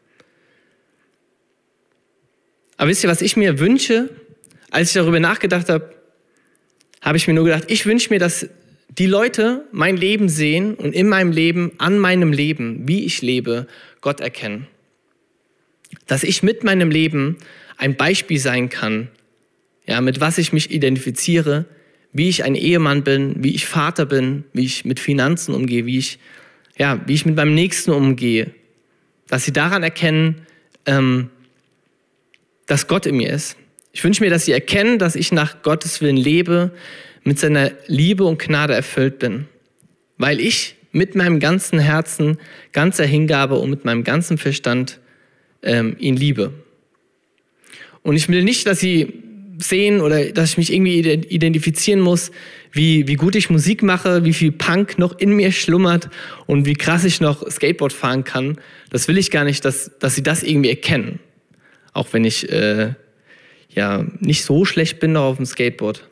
Aber 2.78 2.90
wisst 2.90 3.04
ihr, 3.04 3.10
was 3.10 3.22
ich 3.22 3.38
mir 3.38 3.60
wünsche, 3.60 4.10
als 4.72 4.90
ich 4.90 4.94
darüber 4.96 5.20
nachgedacht 5.20 5.70
habe, 5.70 5.95
habe 7.06 7.18
ich 7.18 7.28
mir 7.28 7.34
nur 7.36 7.46
gedacht, 7.46 7.65
ich 7.68 7.86
wünsche 7.86 8.10
mir, 8.10 8.20
dass 8.20 8.50
die 8.89 9.06
Leute 9.06 9.65
mein 9.72 9.96
Leben 9.96 10.28
sehen 10.28 10.74
und 10.74 10.94
in 10.94 11.08
meinem 11.08 11.32
Leben, 11.32 11.72
an 11.78 12.00
meinem 12.00 12.34
Leben, 12.34 12.88
wie 12.88 13.06
ich 13.06 13.22
lebe, 13.22 13.68
Gott 14.02 14.20
erkennen. 14.20 14.68
Dass 16.08 16.24
ich 16.24 16.44
mit 16.44 16.63
meinem 16.63 16.89
Leben 16.89 17.38
ein 17.78 17.96
Beispiel 17.96 18.39
sein 18.39 18.70
kann, 18.70 19.10
ja, 19.86 20.02
mit 20.02 20.20
was 20.20 20.39
ich 20.39 20.52
mich 20.52 20.72
identifiziere, 20.72 21.65
wie 22.12 22.30
ich 22.30 22.44
ein 22.44 22.56
Ehemann 22.56 23.04
bin, 23.04 23.44
wie 23.44 23.54
ich 23.54 23.68
Vater 23.68 24.06
bin, 24.06 24.46
wie 24.54 24.65
ich 24.65 24.84
mit 24.84 25.00
Finanzen 25.00 25.54
umgehe, 25.54 25.86
wie 25.86 26.00
ich, 26.00 26.18
ja, 26.78 27.00
wie 27.06 27.13
ich 27.13 27.26
mit 27.26 27.36
meinem 27.36 27.54
Nächsten 27.54 27.91
umgehe. 27.91 28.52
Dass 29.28 29.46
sie 29.46 29.54
daran 29.54 29.84
erkennen, 29.84 30.48
ähm, 30.86 31.30
dass 32.65 32.88
Gott 32.88 33.06
in 33.06 33.18
mir 33.18 33.30
ist. 33.30 33.58
Ich 33.96 34.04
wünsche 34.04 34.22
mir, 34.22 34.30
dass 34.30 34.44
sie 34.44 34.52
erkennen, 34.52 35.00
dass 35.00 35.16
ich 35.16 35.32
nach 35.32 35.62
Gottes 35.62 36.02
Willen 36.02 36.18
lebe, 36.18 36.72
mit 37.24 37.40
seiner 37.40 37.72
Liebe 37.88 38.26
und 38.26 38.40
Gnade 38.40 38.74
erfüllt 38.74 39.20
bin, 39.20 39.48
weil 40.18 40.42
ich 40.42 40.76
mit 40.92 41.16
meinem 41.16 41.40
ganzen 41.40 41.80
Herzen, 41.80 42.38
ganzer 42.74 43.06
Hingabe 43.06 43.56
und 43.56 43.70
mit 43.70 43.86
meinem 43.86 44.04
ganzen 44.04 44.38
Verstand 44.38 45.00
ähm, 45.64 45.96
ihn 45.98 46.18
liebe. 46.18 46.52
Und 48.04 48.18
ich 48.18 48.28
will 48.28 48.44
nicht, 48.44 48.68
dass 48.68 48.82
sie 48.82 49.14
sehen 49.60 50.02
oder 50.02 50.26
dass 50.26 50.50
ich 50.50 50.58
mich 50.58 50.74
irgendwie 50.74 51.00
identifizieren 51.00 52.02
muss, 52.02 52.32
wie, 52.74 53.08
wie 53.08 53.16
gut 53.16 53.38
ich 53.38 53.50
Musik 53.50 53.82
mache, 53.82 54.26
wie 54.26 54.34
viel 54.34 54.52
Punk 54.52 55.00
noch 55.00 55.18
in 55.18 55.38
mir 55.38 55.54
schlummert 55.54 56.10
und 56.48 56.66
wie 56.66 56.74
krass 56.74 57.06
ich 57.06 57.22
noch 57.22 57.50
Skateboard 57.50 57.94
fahren 57.94 58.26
kann. 58.26 58.58
Das 58.90 59.08
will 59.08 59.18
ich 59.18 59.32
gar 59.32 59.46
nicht, 59.46 59.64
dass, 59.64 59.98
dass 60.00 60.16
sie 60.16 60.24
das 60.24 60.44
irgendwie 60.44 60.70
erkennen. 60.70 61.20
Auch 61.94 62.12
wenn 62.12 62.26
ich 62.26 62.52
äh, 62.52 62.96
ja 63.76 64.06
nicht 64.20 64.44
so 64.44 64.66
schlecht 64.66 65.00
bin 65.00 65.16
auf 65.18 65.38
dem 65.38 65.46
Skateboard. 65.46 66.08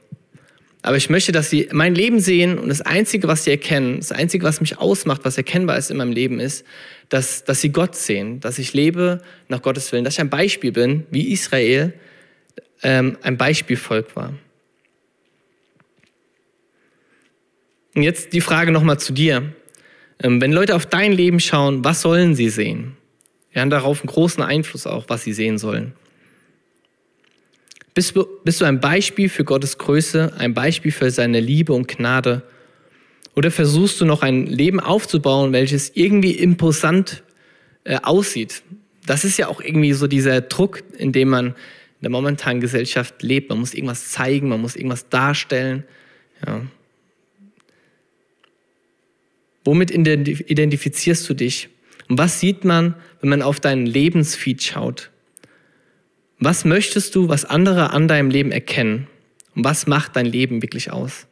Aber 0.86 0.98
ich 0.98 1.10
möchte, 1.10 1.32
dass 1.32 1.50
sie 1.50 1.70
mein 1.72 1.96
Leben 1.96 2.20
sehen 2.20 2.60
und 2.60 2.68
das 2.68 2.82
Einzige, 2.82 3.30
was 3.30 3.46
sie 3.46 3.52
erkennen, 3.52 3.98
das 3.98 4.12
Einzige, 4.12 4.46
was 4.46 4.60
mich 4.60 4.78
ausmacht, 4.78 5.22
was 5.24 5.38
erkennbar 5.38 5.78
ist 5.78 5.90
in 5.90 5.96
meinem 5.96 6.12
Leben, 6.12 6.42
ist, 6.42 6.66
dass, 7.08 7.46
dass 7.46 7.62
sie 7.62 7.70
Gott 7.70 7.96
sehen, 7.96 8.42
dass 8.42 8.60
ich 8.60 8.74
lebe 8.74 9.22
nach 9.48 9.62
Gottes 9.62 9.92
Willen, 9.94 10.04
dass 10.04 10.16
ich 10.16 10.20
ein 10.20 10.30
Beispiel 10.30 10.74
bin, 10.74 11.06
wie 11.10 11.32
Israel 11.32 11.94
ähm, 12.84 13.18
ein 13.22 13.38
Beispielvolk 13.38 14.14
war. 14.18 14.34
Und 17.96 18.04
jetzt 18.04 18.34
die 18.34 18.42
Frage 18.42 18.72
nochmal 18.72 19.00
zu 19.00 19.14
dir. 19.14 19.54
Ähm, 20.22 20.42
wenn 20.42 20.52
Leute 20.52 20.76
auf 20.76 20.86
dein 20.86 21.14
Leben 21.14 21.40
schauen, 21.40 21.86
was 21.86 22.02
sollen 22.02 22.36
sie 22.36 22.50
sehen? 22.50 22.98
Wir 23.52 23.62
haben 23.62 23.70
darauf 23.70 24.02
einen 24.02 24.08
großen 24.08 24.44
Einfluss 24.44 24.86
auch, 24.86 25.06
was 25.08 25.24
sie 25.24 25.34
sehen 25.34 25.58
sollen. 25.58 25.94
Bist 27.94 28.16
du, 28.16 28.26
bist 28.44 28.60
du 28.60 28.66
ein 28.66 28.80
Beispiel 28.80 29.30
für 29.30 29.44
Gottes 29.44 29.78
Größe, 29.78 30.34
ein 30.38 30.54
Beispiel 30.54 30.92
für 30.92 31.12
seine 31.12 31.40
Liebe 31.40 31.74
und 31.74 31.88
Gnade? 31.88 32.42
Oder 33.36 33.52
versuchst 33.52 34.02
du 34.02 34.06
noch 34.06 34.22
ein 34.22 34.48
Leben 34.48 34.80
aufzubauen, 34.80 35.54
welches 35.54 35.92
irgendwie 35.96 36.32
imposant 36.32 37.24
äh, 37.84 38.00
aussieht? 38.02 38.64
Das 39.06 39.26
ist 39.26 39.38
ja 39.38 39.48
auch 39.48 39.62
irgendwie 39.62 39.94
so 39.94 40.08
dieser 40.08 40.42
Druck, 40.42 40.84
in 40.98 41.12
dem 41.12 41.30
man 41.30 41.48
in 41.48 41.54
der 42.02 42.10
momentanen 42.12 42.62
Gesellschaft 42.62 43.22
lebt. 43.22 43.50
Man 43.50 43.60
muss 43.60 43.74
irgendwas 43.74 44.10
zeigen, 44.10 44.50
man 44.50 44.62
muss 44.62 44.76
irgendwas 44.76 45.10
darstellen. 45.10 45.84
Ja. 46.46 46.62
Womit 49.66 49.92
identifizierst 49.92 51.30
du 51.30 51.34
dich? 51.34 51.70
Und 52.10 52.18
was 52.18 52.40
sieht 52.40 52.66
man, 52.66 52.96
wenn 53.22 53.30
man 53.30 53.42
auf 53.42 53.60
deinen 53.60 53.86
Lebensfeed 53.86 54.62
schaut? 54.62 55.12
Was 56.46 56.66
möchtest 56.66 57.16
du, 57.16 57.30
was 57.30 57.46
andere 57.46 57.92
an 57.92 58.10
deinem 58.10 58.30
Leben 58.30 58.52
erkennen? 58.52 59.08
Und 59.56 59.64
was 59.64 59.88
macht 59.88 60.18
dein 60.18 60.26
Leben 60.26 60.62
wirklich 60.62 60.92
aus? 60.92 61.26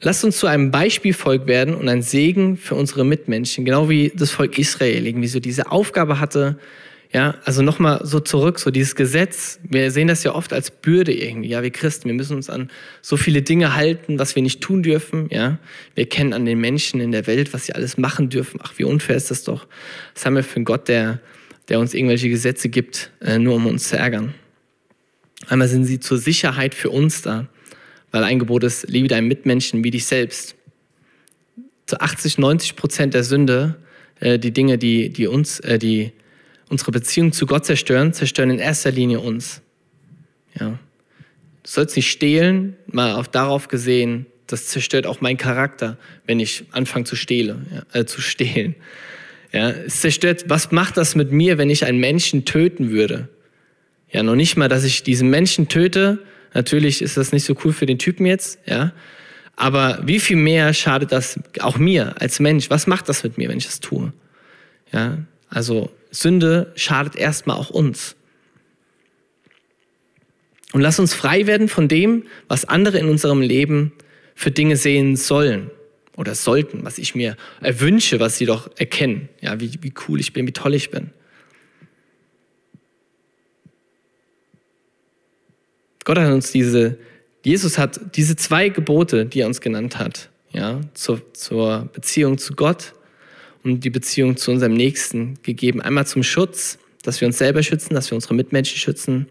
Lasst 0.00 0.24
uns 0.24 0.38
zu 0.38 0.46
einem 0.46 0.70
Beispielvolk 0.70 1.46
werden 1.46 1.74
und 1.74 1.86
ein 1.86 2.00
Segen 2.00 2.56
für 2.56 2.76
unsere 2.76 3.04
Mitmenschen, 3.04 3.66
genau 3.66 3.90
wie 3.90 4.10
das 4.14 4.30
Volk 4.30 4.58
Israel 4.58 5.06
irgendwie 5.06 5.28
so 5.28 5.38
diese 5.38 5.70
Aufgabe 5.70 6.18
hatte, 6.18 6.58
ja, 7.10 7.36
also 7.44 7.62
nochmal 7.62 8.00
so 8.04 8.20
zurück, 8.20 8.58
so 8.58 8.70
dieses 8.70 8.94
Gesetz, 8.94 9.58
wir 9.62 9.90
sehen 9.90 10.08
das 10.08 10.24
ja 10.24 10.34
oft 10.34 10.52
als 10.52 10.70
Bürde 10.70 11.12
irgendwie, 11.12 11.48
ja, 11.48 11.62
wir 11.62 11.70
Christen, 11.70 12.08
wir 12.08 12.14
müssen 12.14 12.36
uns 12.36 12.50
an 12.50 12.70
so 13.00 13.16
viele 13.16 13.40
Dinge 13.40 13.74
halten, 13.74 14.18
was 14.18 14.36
wir 14.36 14.42
nicht 14.42 14.60
tun 14.60 14.82
dürfen, 14.82 15.28
ja. 15.30 15.58
Wir 15.94 16.06
kennen 16.06 16.34
an 16.34 16.44
den 16.44 16.60
Menschen 16.60 17.00
in 17.00 17.12
der 17.12 17.26
Welt, 17.26 17.54
was 17.54 17.64
sie 17.64 17.74
alles 17.74 17.96
machen 17.96 18.28
dürfen. 18.28 18.60
Ach, 18.62 18.74
wie 18.76 18.84
unfair 18.84 19.16
ist 19.16 19.30
das 19.30 19.42
doch. 19.42 19.66
Was 20.14 20.26
haben 20.26 20.34
wir 20.36 20.44
für 20.44 20.56
einen 20.56 20.66
Gott, 20.66 20.88
der, 20.88 21.20
der 21.68 21.80
uns 21.80 21.94
irgendwelche 21.94 22.28
Gesetze 22.28 22.68
gibt, 22.68 23.10
äh, 23.20 23.38
nur 23.38 23.54
um 23.54 23.66
uns 23.66 23.88
zu 23.88 23.96
ärgern? 23.96 24.34
Einmal 25.46 25.68
sind 25.68 25.86
sie 25.86 26.00
zur 26.00 26.18
Sicherheit 26.18 26.74
für 26.74 26.90
uns 26.90 27.22
da, 27.22 27.46
weil 28.10 28.22
ein 28.24 28.38
Gebot 28.38 28.64
ist, 28.64 28.88
liebe 28.88 29.08
deinen 29.08 29.28
Mitmenschen 29.28 29.82
wie 29.82 29.90
dich 29.90 30.04
selbst. 30.04 30.56
Zu 31.86 32.00
80, 32.02 32.36
90 32.36 32.76
Prozent 32.76 33.14
der 33.14 33.24
Sünde, 33.24 33.76
äh, 34.20 34.38
die 34.38 34.52
Dinge, 34.52 34.76
die, 34.76 35.08
die 35.08 35.26
uns, 35.26 35.60
äh, 35.60 35.78
die 35.78 36.12
unsere 36.68 36.92
Beziehung 36.92 37.32
zu 37.32 37.46
Gott 37.46 37.64
zerstören, 37.64 38.12
zerstören 38.12 38.50
in 38.50 38.58
erster 38.58 38.90
Linie 38.90 39.20
uns. 39.20 39.62
Ja. 40.58 40.70
Du 40.70 41.70
sollst 41.70 41.96
nicht 41.96 42.10
stehlen, 42.10 42.76
mal 42.86 43.14
auf 43.14 43.28
darauf 43.28 43.68
gesehen, 43.68 44.26
das 44.46 44.66
zerstört 44.66 45.06
auch 45.06 45.20
meinen 45.20 45.36
Charakter, 45.36 45.98
wenn 46.26 46.40
ich 46.40 46.64
anfange 46.72 47.04
zu 47.04 47.16
stehlen, 47.16 47.66
ja, 47.72 48.00
äh, 48.00 48.04
zu 48.06 48.20
stehlen. 48.20 48.74
Ja, 49.52 49.70
es 49.70 50.00
zerstört, 50.00 50.44
was 50.48 50.72
macht 50.72 50.96
das 50.96 51.14
mit 51.14 51.32
mir, 51.32 51.58
wenn 51.58 51.70
ich 51.70 51.84
einen 51.84 52.00
Menschen 52.00 52.44
töten 52.44 52.90
würde? 52.90 53.28
Ja, 54.10 54.22
noch 54.22 54.36
nicht 54.36 54.56
mal, 54.56 54.68
dass 54.68 54.84
ich 54.84 55.02
diesen 55.02 55.30
Menschen 55.30 55.68
töte. 55.68 56.18
Natürlich 56.54 57.02
ist 57.02 57.16
das 57.16 57.32
nicht 57.32 57.44
so 57.44 57.54
cool 57.64 57.72
für 57.72 57.86
den 57.86 57.98
Typen 57.98 58.26
jetzt, 58.26 58.58
ja. 58.66 58.92
Aber 59.56 60.00
wie 60.04 60.20
viel 60.20 60.36
mehr 60.36 60.72
schadet 60.72 61.12
das 61.12 61.40
auch 61.60 61.78
mir 61.78 62.20
als 62.20 62.40
Mensch? 62.40 62.70
Was 62.70 62.86
macht 62.86 63.08
das 63.08 63.24
mit 63.24 63.38
mir, 63.38 63.48
wenn 63.48 63.58
ich 63.58 63.66
das 63.66 63.80
tue? 63.80 64.12
Ja, 64.92 65.18
also 65.50 65.90
Sünde 66.10 66.72
schadet 66.76 67.16
erstmal 67.16 67.56
auch 67.56 67.70
uns. 67.70 68.16
Und 70.72 70.80
lass 70.80 70.98
uns 70.98 71.14
frei 71.14 71.46
werden 71.46 71.68
von 71.68 71.88
dem, 71.88 72.24
was 72.46 72.64
andere 72.64 72.98
in 72.98 73.08
unserem 73.08 73.40
Leben 73.40 73.92
für 74.34 74.50
Dinge 74.50 74.76
sehen 74.76 75.16
sollen 75.16 75.70
oder 76.16 76.34
sollten, 76.34 76.84
was 76.84 76.98
ich 76.98 77.14
mir 77.14 77.36
erwünsche, 77.60 78.20
was 78.20 78.38
sie 78.38 78.46
doch 78.46 78.70
erkennen. 78.76 79.28
Ja, 79.40 79.60
wie, 79.60 79.78
wie 79.80 79.92
cool 80.08 80.20
ich 80.20 80.32
bin, 80.32 80.46
wie 80.46 80.52
toll 80.52 80.74
ich 80.74 80.90
bin. 80.90 81.10
Gott 86.04 86.18
hat 86.18 86.32
uns 86.32 86.52
diese, 86.52 86.98
Jesus 87.44 87.78
hat 87.78 88.16
diese 88.16 88.36
zwei 88.36 88.68
Gebote, 88.68 89.26
die 89.26 89.40
er 89.40 89.46
uns 89.46 89.60
genannt 89.60 89.98
hat, 89.98 90.30
ja, 90.52 90.80
zur, 90.94 91.34
zur 91.34 91.88
Beziehung 91.92 92.38
zu 92.38 92.54
Gott 92.54 92.94
und 93.68 93.84
die 93.84 93.90
Beziehung 93.90 94.36
zu 94.36 94.50
unserem 94.50 94.74
Nächsten 94.74 95.38
gegeben. 95.42 95.80
Einmal 95.80 96.06
zum 96.06 96.22
Schutz, 96.22 96.78
dass 97.02 97.20
wir 97.20 97.26
uns 97.26 97.38
selber 97.38 97.62
schützen, 97.62 97.94
dass 97.94 98.10
wir 98.10 98.16
unsere 98.16 98.34
Mitmenschen 98.34 98.78
schützen. 98.78 99.28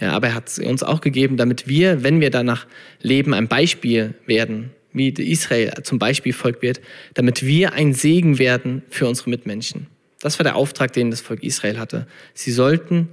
Ja, 0.00 0.12
aber 0.12 0.28
er 0.28 0.34
hat 0.34 0.48
sie 0.48 0.64
uns 0.64 0.82
auch 0.82 1.00
gegeben, 1.00 1.36
damit 1.36 1.68
wir, 1.68 2.02
wenn 2.02 2.20
wir 2.20 2.30
danach 2.30 2.66
leben, 3.02 3.34
ein 3.34 3.48
Beispiel 3.48 4.14
werden, 4.26 4.70
wie 4.92 5.08
Israel 5.08 5.72
zum 5.82 5.98
Beispiel 5.98 6.32
Volk 6.32 6.62
wird, 6.62 6.80
damit 7.14 7.44
wir 7.44 7.74
ein 7.74 7.92
Segen 7.92 8.38
werden 8.38 8.82
für 8.88 9.06
unsere 9.06 9.30
Mitmenschen. 9.30 9.86
Das 10.20 10.38
war 10.38 10.44
der 10.44 10.56
Auftrag, 10.56 10.92
den 10.92 11.10
das 11.10 11.20
Volk 11.20 11.42
Israel 11.42 11.78
hatte. 11.78 12.06
Sie 12.34 12.50
sollten 12.50 13.08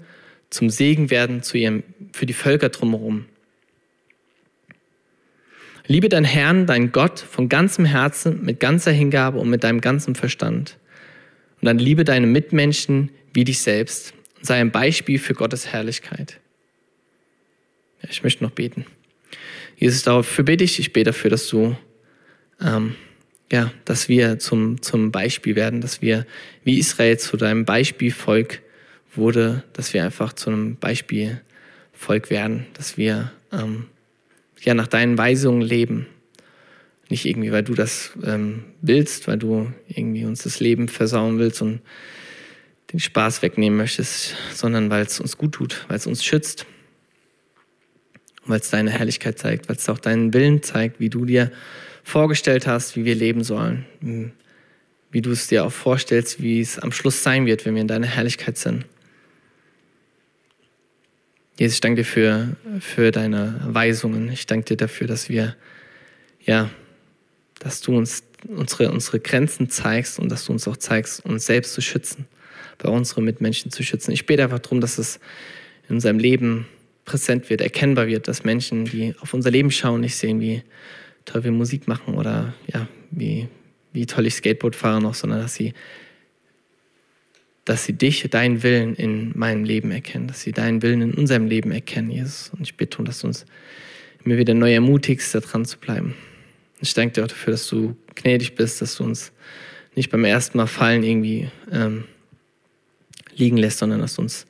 zum 0.50 0.70
Segen 0.70 1.10
werden 1.10 1.44
zu 1.44 1.58
ihrem, 1.58 1.84
für 2.14 2.26
die 2.26 2.34
Völker 2.34 2.70
drumherum. 2.70 3.26
Liebe 5.88 6.10
deinen 6.10 6.26
Herrn, 6.26 6.66
deinen 6.66 6.92
Gott 6.92 7.20
von 7.20 7.48
ganzem 7.48 7.86
Herzen, 7.86 8.44
mit 8.44 8.60
ganzer 8.60 8.92
Hingabe 8.92 9.40
und 9.40 9.50
mit 9.50 9.64
deinem 9.64 9.80
ganzen 9.80 10.16
Verstand. 10.16 10.78
Und 11.62 11.66
dann 11.66 11.80
liebe 11.80 12.04
deine 12.04 12.28
Mitmenschen 12.28 13.10
wie 13.34 13.46
dich 13.46 13.62
selbst 13.62 14.14
und 14.36 14.46
sei 14.46 14.60
ein 14.60 14.72
Beispiel 14.72 15.18
für 15.18 15.34
Gottes 15.34 15.68
Herrlichkeit. 15.68 16.40
Ja, 18.02 18.10
ich 18.12 18.22
möchte 18.22 18.44
noch 18.44 18.52
beten. 18.52 18.86
Jesus, 19.78 20.04
dafür 20.04 20.44
bete 20.44 20.64
ich. 20.64 20.80
Ich 20.80 20.92
bete 20.92 21.12
dafür, 21.12 21.30
dass 21.30 21.48
du, 21.48 21.78
ähm, 22.62 22.96
ja, 23.52 23.72
dass 23.86 24.10
wir 24.10 24.40
zum, 24.40 24.82
zum 24.82 25.12
Beispiel 25.12 25.56
werden, 25.56 25.80
dass 25.80 26.02
wir 26.02 26.26
wie 26.66 26.80
Israel 26.80 27.18
zu 27.18 27.38
deinem 27.38 27.64
Beispielvolk 27.64 28.62
wurde, 29.16 29.64
dass 29.74 29.94
wir 29.94 30.04
einfach 30.04 30.34
zu 30.34 30.50
einem 30.50 30.76
Beispielvolk 30.76 32.30
werden, 32.30 32.66
dass 32.74 32.98
wir 32.98 33.32
ähm, 33.54 33.86
ja, 34.62 34.74
nach 34.74 34.88
deinen 34.88 35.18
Weisungen 35.18 35.62
leben. 35.62 36.08
Nicht 37.10 37.26
irgendwie, 37.26 37.52
weil 37.52 37.64
du 37.64 37.74
das 37.74 38.12
ähm, 38.24 38.66
willst, 38.82 39.28
weil 39.28 39.38
du 39.38 39.72
irgendwie 39.88 40.26
uns 40.26 40.44
das 40.44 40.60
Leben 40.60 40.88
versauen 40.88 41.40
willst 41.40 41.62
und 41.62 41.80
den 42.92 43.00
Spaß 43.00 43.42
wegnehmen 43.42 43.78
möchtest, 43.78 44.36
sondern 44.54 44.90
weil 44.90 45.06
es 45.06 45.20
uns 45.20 45.38
gut 45.38 45.54
tut, 45.54 45.86
weil 45.88 45.98
es 45.98 46.08
uns 46.08 46.24
schützt, 46.24 46.66
weil 48.46 48.60
es 48.60 48.70
deine 48.70 48.92
Herrlichkeit 48.92 49.40
zeigt, 49.40 49.70
weil 49.70 49.76
es 49.76 49.90
auch 49.90 50.00
deinen 50.00 50.34
Willen 50.34 50.64
zeigt, 50.64 51.00
wie 51.00 51.10
du 51.10 51.26
dir 51.26 51.52
vorgestellt 52.04 52.68
hast, 52.68 52.96
wie 52.96 53.04
wir 53.04 53.16
leben 53.16 53.44
sollen, 53.44 53.86
wie 55.12 55.22
du 55.22 55.32
es 55.32 55.48
dir 55.48 55.66
auch 55.66 55.72
vorstellst, 55.72 56.42
wie 56.42 56.62
es 56.62 56.80
am 56.80 56.92
Schluss 56.92 57.24
sein 57.24 57.46
wird, 57.46 57.66
wenn 57.66 57.76
wir 57.76 57.82
in 57.82 57.88
deiner 57.88 58.08
Herrlichkeit 58.08 58.58
sind. 58.58 58.86
Jesus, 61.60 61.76
ich 61.76 61.82
danke 61.82 62.02
dir 62.02 62.06
für, 62.06 62.56
für 62.80 63.12
deine 63.12 63.60
Weisungen. 63.64 64.32
Ich 64.32 64.46
danke 64.46 64.66
dir 64.66 64.78
dafür, 64.78 65.08
dass 65.08 65.28
wir, 65.28 65.56
ja, 66.46 66.70
dass 67.60 67.82
du 67.82 67.98
uns 67.98 68.24
unsere, 68.48 68.92
unsere 68.92 69.20
Grenzen 69.20 69.70
zeigst 69.70 70.20
und 70.20 70.32
dass 70.32 70.46
du 70.46 70.52
uns 70.52 70.68
auch 70.68 70.78
zeigst, 70.78 71.26
uns 71.26 71.48
selbst 71.48 71.74
zu 71.74 71.82
schützen, 71.82 72.28
bei 72.78 72.90
unseren 72.90 73.24
Mitmenschen 73.24 73.72
zu 73.72 73.82
schützen. 73.82 74.12
Ich 74.12 74.28
bete 74.28 74.44
einfach 74.44 74.60
darum, 74.60 74.82
dass 74.82 75.00
es 75.00 75.20
in 75.90 75.96
unserem 75.96 76.20
Leben 76.20 76.68
präsent 77.06 77.50
wird, 77.50 77.62
erkennbar 77.62 78.06
wird, 78.06 78.28
dass 78.28 78.44
Menschen, 78.44 78.86
die 78.86 79.16
auf 79.20 79.34
unser 79.34 79.50
Leben 79.50 79.72
schauen, 79.72 80.02
nicht 80.02 80.16
sehen, 80.16 80.40
wie 80.40 80.62
toll 81.26 81.44
wir 81.44 81.52
Musik 81.52 81.88
machen 81.88 82.14
oder 82.14 82.54
ja, 82.72 82.88
wie, 83.10 83.48
wie 83.94 84.06
toll 84.06 84.28
ich 84.28 84.36
Skateboard 84.36 84.76
fahre 84.76 85.02
noch, 85.02 85.16
sondern 85.16 85.42
dass 85.42 85.56
sie 85.56 85.74
dass 87.68 87.84
sie 87.84 87.94
dich, 87.94 88.26
deinen 88.30 88.64
Willen 88.64 88.96
in 88.96 89.38
meinem 89.38 89.66
Leben 89.66 89.92
erkennen, 89.92 90.28
dass 90.28 90.42
sie 90.42 90.54
deinen 90.54 90.82
Willen 90.82 91.02
in 91.02 91.14
unserem 91.14 91.48
Leben 91.48 91.72
erkennen, 91.72 92.10
Jesus. 92.10 92.50
Und 92.54 92.62
ich 92.62 92.76
bitte, 92.76 93.04
dass 93.04 93.20
du 93.20 93.28
uns 93.28 93.46
immer 94.24 94.38
wieder 94.38 94.54
neu 94.54 94.74
ermutigst, 94.74 95.36
da 95.36 95.42
dran 95.42 95.66
zu 95.66 95.78
bleiben. 95.78 96.16
Ich 96.80 96.94
danke 96.94 97.14
dir 97.14 97.24
auch 97.26 97.28
dafür, 97.28 97.52
dass 97.52 97.68
du 97.68 97.98
gnädig 98.16 98.56
bist, 98.56 98.82
dass 98.82 98.96
du 98.96 99.04
uns 99.04 99.34
nicht 99.96 100.10
beim 100.12 100.24
ersten 100.24 100.58
Mal 100.58 100.68
fallen 100.68 101.04
irgendwie 101.04 101.50
ähm, 101.70 102.06
liegen 103.36 103.58
lässt, 103.58 103.80
sondern 103.80 104.00
dass 104.00 104.16
du 104.16 104.22
uns 104.22 104.46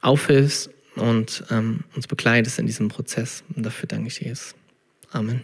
aufhilfst 0.00 0.70
und 0.94 1.42
ähm, 1.50 1.80
uns 1.96 2.06
begleitest 2.06 2.60
in 2.60 2.66
diesem 2.66 2.88
Prozess. 2.88 3.42
Und 3.56 3.66
dafür 3.66 3.88
danke 3.88 4.08
ich 4.08 4.18
dir, 4.18 4.28
Jesus. 4.28 4.54
Amen. 5.10 5.42